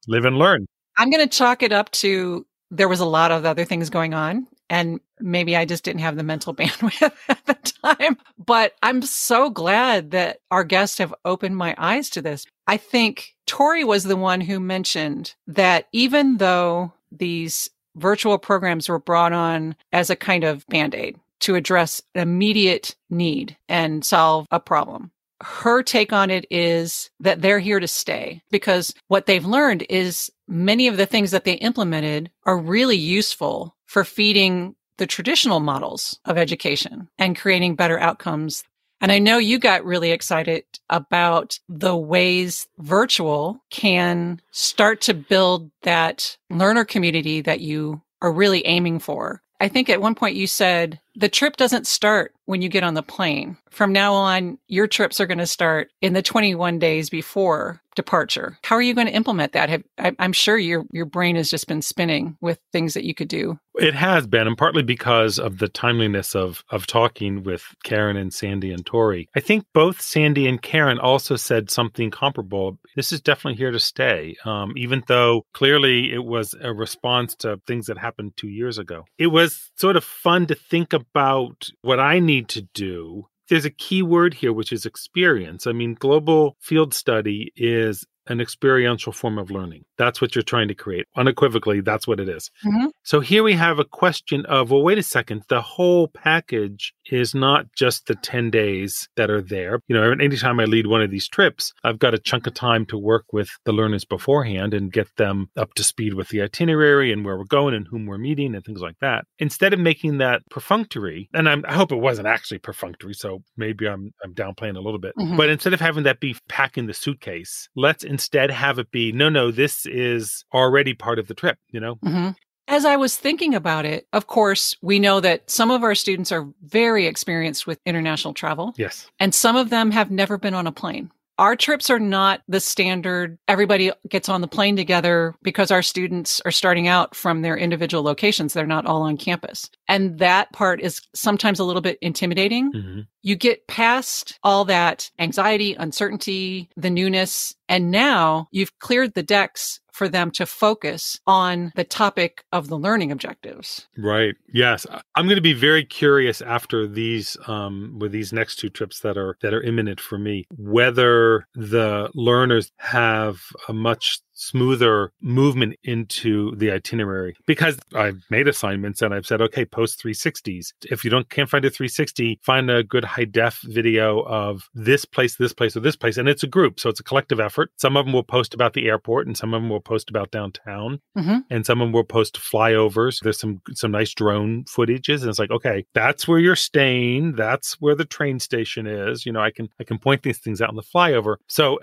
[0.07, 0.65] live and learn
[0.97, 4.13] I'm going to chalk it up to there was a lot of other things going
[4.15, 4.47] on.
[4.69, 8.17] And maybe I just didn't have the mental bandwidth at the time.
[8.43, 12.45] But I'm so glad that our guests have opened my eyes to this.
[12.65, 18.99] I think Tori was the one who mentioned that even though these virtual programs were
[18.99, 24.47] brought on as a kind of band aid to address an immediate need and solve
[24.51, 29.45] a problem, her take on it is that they're here to stay because what they've
[29.45, 35.07] learned is many of the things that they implemented are really useful for feeding the
[35.07, 38.63] traditional models of education and creating better outcomes.
[38.99, 45.69] And I know you got really excited about the ways virtual can start to build
[45.83, 49.41] that learner community that you are really aiming for.
[49.59, 52.95] I think at one point you said the trip doesn't start when you get on
[52.95, 53.57] the plane.
[53.69, 58.57] From now on, your trips are going to start in the 21 days before departure.
[58.63, 59.69] How are you going to implement that?
[59.69, 63.13] Have, I, I'm sure your your brain has just been spinning with things that you
[63.13, 63.59] could do.
[63.75, 68.33] It has been, and partly because of the timeliness of of talking with Karen and
[68.33, 69.27] Sandy and Tori.
[69.35, 72.77] I think both Sandy and Karen also said something comparable.
[72.95, 77.59] This is definitely here to stay, um, even though clearly it was a response to
[77.65, 79.05] things that happened two years ago.
[79.17, 83.27] It was sort of fun to think about what I need to do.
[83.49, 85.67] There's a key word here, which is experience.
[85.67, 89.83] I mean, global field study is an experiential form of learning.
[89.97, 91.05] That's what you're trying to create.
[91.15, 92.49] Unequivocally, that's what it is.
[92.65, 92.91] Mhm.
[93.03, 95.43] So here we have a question of, well, wait a second.
[95.49, 99.79] The whole package is not just the 10 days that are there.
[99.87, 102.85] You know, anytime I lead one of these trips, I've got a chunk of time
[102.87, 107.11] to work with the learners beforehand and get them up to speed with the itinerary
[107.11, 109.25] and where we're going and whom we're meeting and things like that.
[109.39, 113.87] Instead of making that perfunctory, and I'm, I hope it wasn't actually perfunctory, so maybe
[113.87, 115.37] I'm, I'm downplaying a little bit, Mhm.
[115.37, 119.11] but instead of having that be pack in the suitcase, let's instead have it be,
[119.11, 121.97] no, no, this is already part of the trip, you know?
[122.03, 122.35] Mhm.
[122.67, 126.31] As I was thinking about it, of course, we know that some of our students
[126.31, 129.07] are very experienced with international travel, Yes.
[129.19, 131.11] and some of them have never been on a plane.
[131.37, 136.41] Our trips are not the standard, everybody gets on the plane together because our students
[136.45, 138.53] are starting out from their individual locations.
[138.53, 139.69] They're not all on campus.
[139.87, 142.71] And that part is sometimes a little bit intimidating.
[142.71, 149.23] hmm You get past all that anxiety, uncertainty, the newness, and now you've cleared the
[149.23, 153.87] decks for them to focus on the topic of the learning objectives.
[153.97, 154.35] Right.
[154.53, 154.85] Yes.
[155.15, 159.17] I'm going to be very curious after these, um, with these next two trips that
[159.17, 166.55] are that are imminent for me, whether the learners have a much smoother movement into
[166.55, 170.73] the itinerary because I've made assignments and I've said, okay, post 360s.
[170.91, 175.05] If you don't can't find a 360, find a good high def video of this
[175.05, 177.71] place, this place, or this place, and it's a group, so it's a collective effort.
[177.77, 180.31] Some of them will post about the airport, and some of them will post about
[180.31, 181.43] downtown Mhm.
[181.49, 183.19] and some of them will post flyovers.
[183.21, 187.33] There's some some nice drone footages, and it's like, okay, that's where you're staying.
[187.33, 189.25] That's where the train station is.
[189.25, 191.37] You know, I can I can point these things out on the flyover.
[191.47, 191.79] So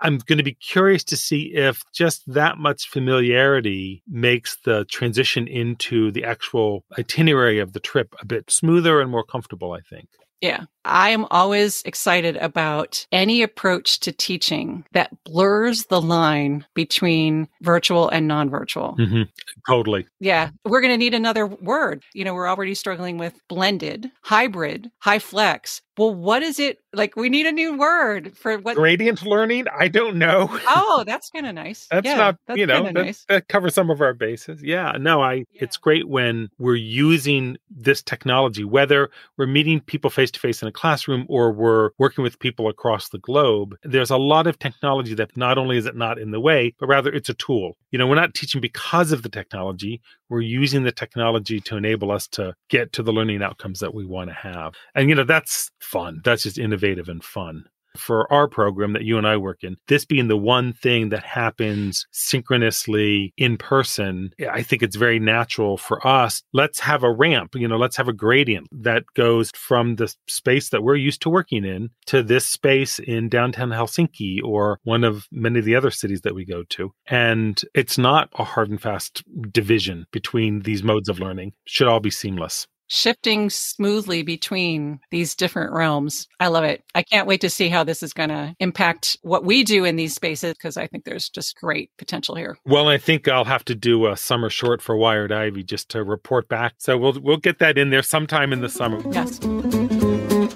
[0.00, 5.46] I'm going to be curious to see if just that much familiarity makes the transition
[5.46, 9.72] into the actual itinerary of the trip a bit smoother and more comfortable.
[9.72, 10.08] I think.
[10.40, 10.64] Yeah.
[10.84, 18.08] I am always excited about any approach to teaching that blurs the line between virtual
[18.08, 18.96] and non virtual.
[18.98, 19.22] Mm-hmm.
[19.68, 20.06] Totally.
[20.20, 20.50] Yeah.
[20.64, 22.02] We're going to need another word.
[22.14, 25.80] You know, we're already struggling with blended, hybrid, HyFlex.
[25.98, 27.14] Well, what is it like?
[27.14, 29.66] We need a new word for what gradient learning.
[29.78, 30.48] I don't know.
[30.66, 31.86] Oh, that's kind of nice.
[31.90, 33.26] that's yeah, not, that's you know, that, nice.
[33.28, 34.62] that covers some of our bases.
[34.62, 34.92] Yeah.
[34.98, 35.44] No, I, Yeah.
[35.64, 40.68] it's great when we're using this technology, whether we're meeting people face to face in
[40.70, 43.76] a classroom or we're working with people across the globe.
[43.82, 46.88] There's a lot of technology that not only is it not in the way, but
[46.88, 47.76] rather it's a tool.
[47.90, 50.00] You know, we're not teaching because of the technology.
[50.28, 54.06] We're using the technology to enable us to get to the learning outcomes that we
[54.06, 54.74] want to have.
[54.94, 56.20] And, you know, that's fun.
[56.24, 57.64] That's just innovative and fun.
[57.96, 61.24] For our program that you and I work in, this being the one thing that
[61.24, 66.42] happens synchronously in person, I think it's very natural for us.
[66.52, 70.70] Let's have a ramp, you know, let's have a gradient that goes from the space
[70.70, 75.26] that we're used to working in to this space in downtown Helsinki or one of
[75.30, 76.92] many of the other cities that we go to.
[77.06, 79.22] And it's not a hard and fast
[79.52, 81.48] division between these modes of learning.
[81.48, 82.66] It should all be seamless.
[82.92, 86.26] Shifting smoothly between these different realms.
[86.40, 86.82] I love it.
[86.92, 89.94] I can't wait to see how this is going to impact what we do in
[89.94, 92.58] these spaces because I think there's just great potential here.
[92.64, 96.02] Well, I think I'll have to do a summer short for Wired Ivy just to
[96.02, 96.74] report back.
[96.78, 99.00] So we'll we'll get that in there sometime in the summer.
[99.12, 99.40] Yes.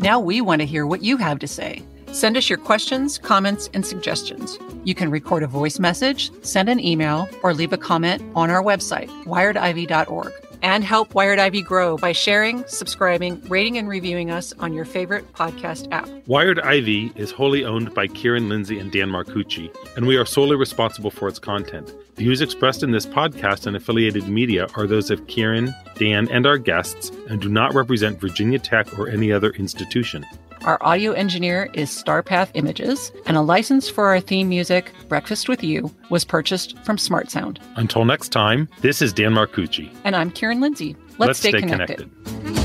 [0.01, 1.85] Now we want to hear what you have to say.
[2.11, 4.59] Send us your questions, comments, and suggestions.
[4.83, 8.63] You can record a voice message, send an email, or leave a comment on our
[8.63, 10.33] website, wiredivy.org.
[10.65, 15.31] And help Wired Ivy grow by sharing, subscribing, rating, and reviewing us on your favorite
[15.35, 16.09] podcast app.
[16.27, 20.57] Wired Ivy is wholly owned by Kieran Lindsay and Dan Marcucci, and we are solely
[20.57, 21.93] responsible for its content.
[22.17, 26.57] Views expressed in this podcast and affiliated media are those of Kieran, Dan, and our
[26.57, 30.25] guests, and do not represent Virginia Tech or any other institution.
[30.65, 35.63] Our audio engineer is Starpath Images, and a license for our theme music, Breakfast with
[35.63, 37.61] You, was purchased from Smart Sound.
[37.77, 39.95] Until next time, this is Dan Marcucci.
[40.05, 40.97] And I'm Kieran Lindsay.
[41.19, 42.11] Let's, stay, connected.
[42.33, 42.64] connected.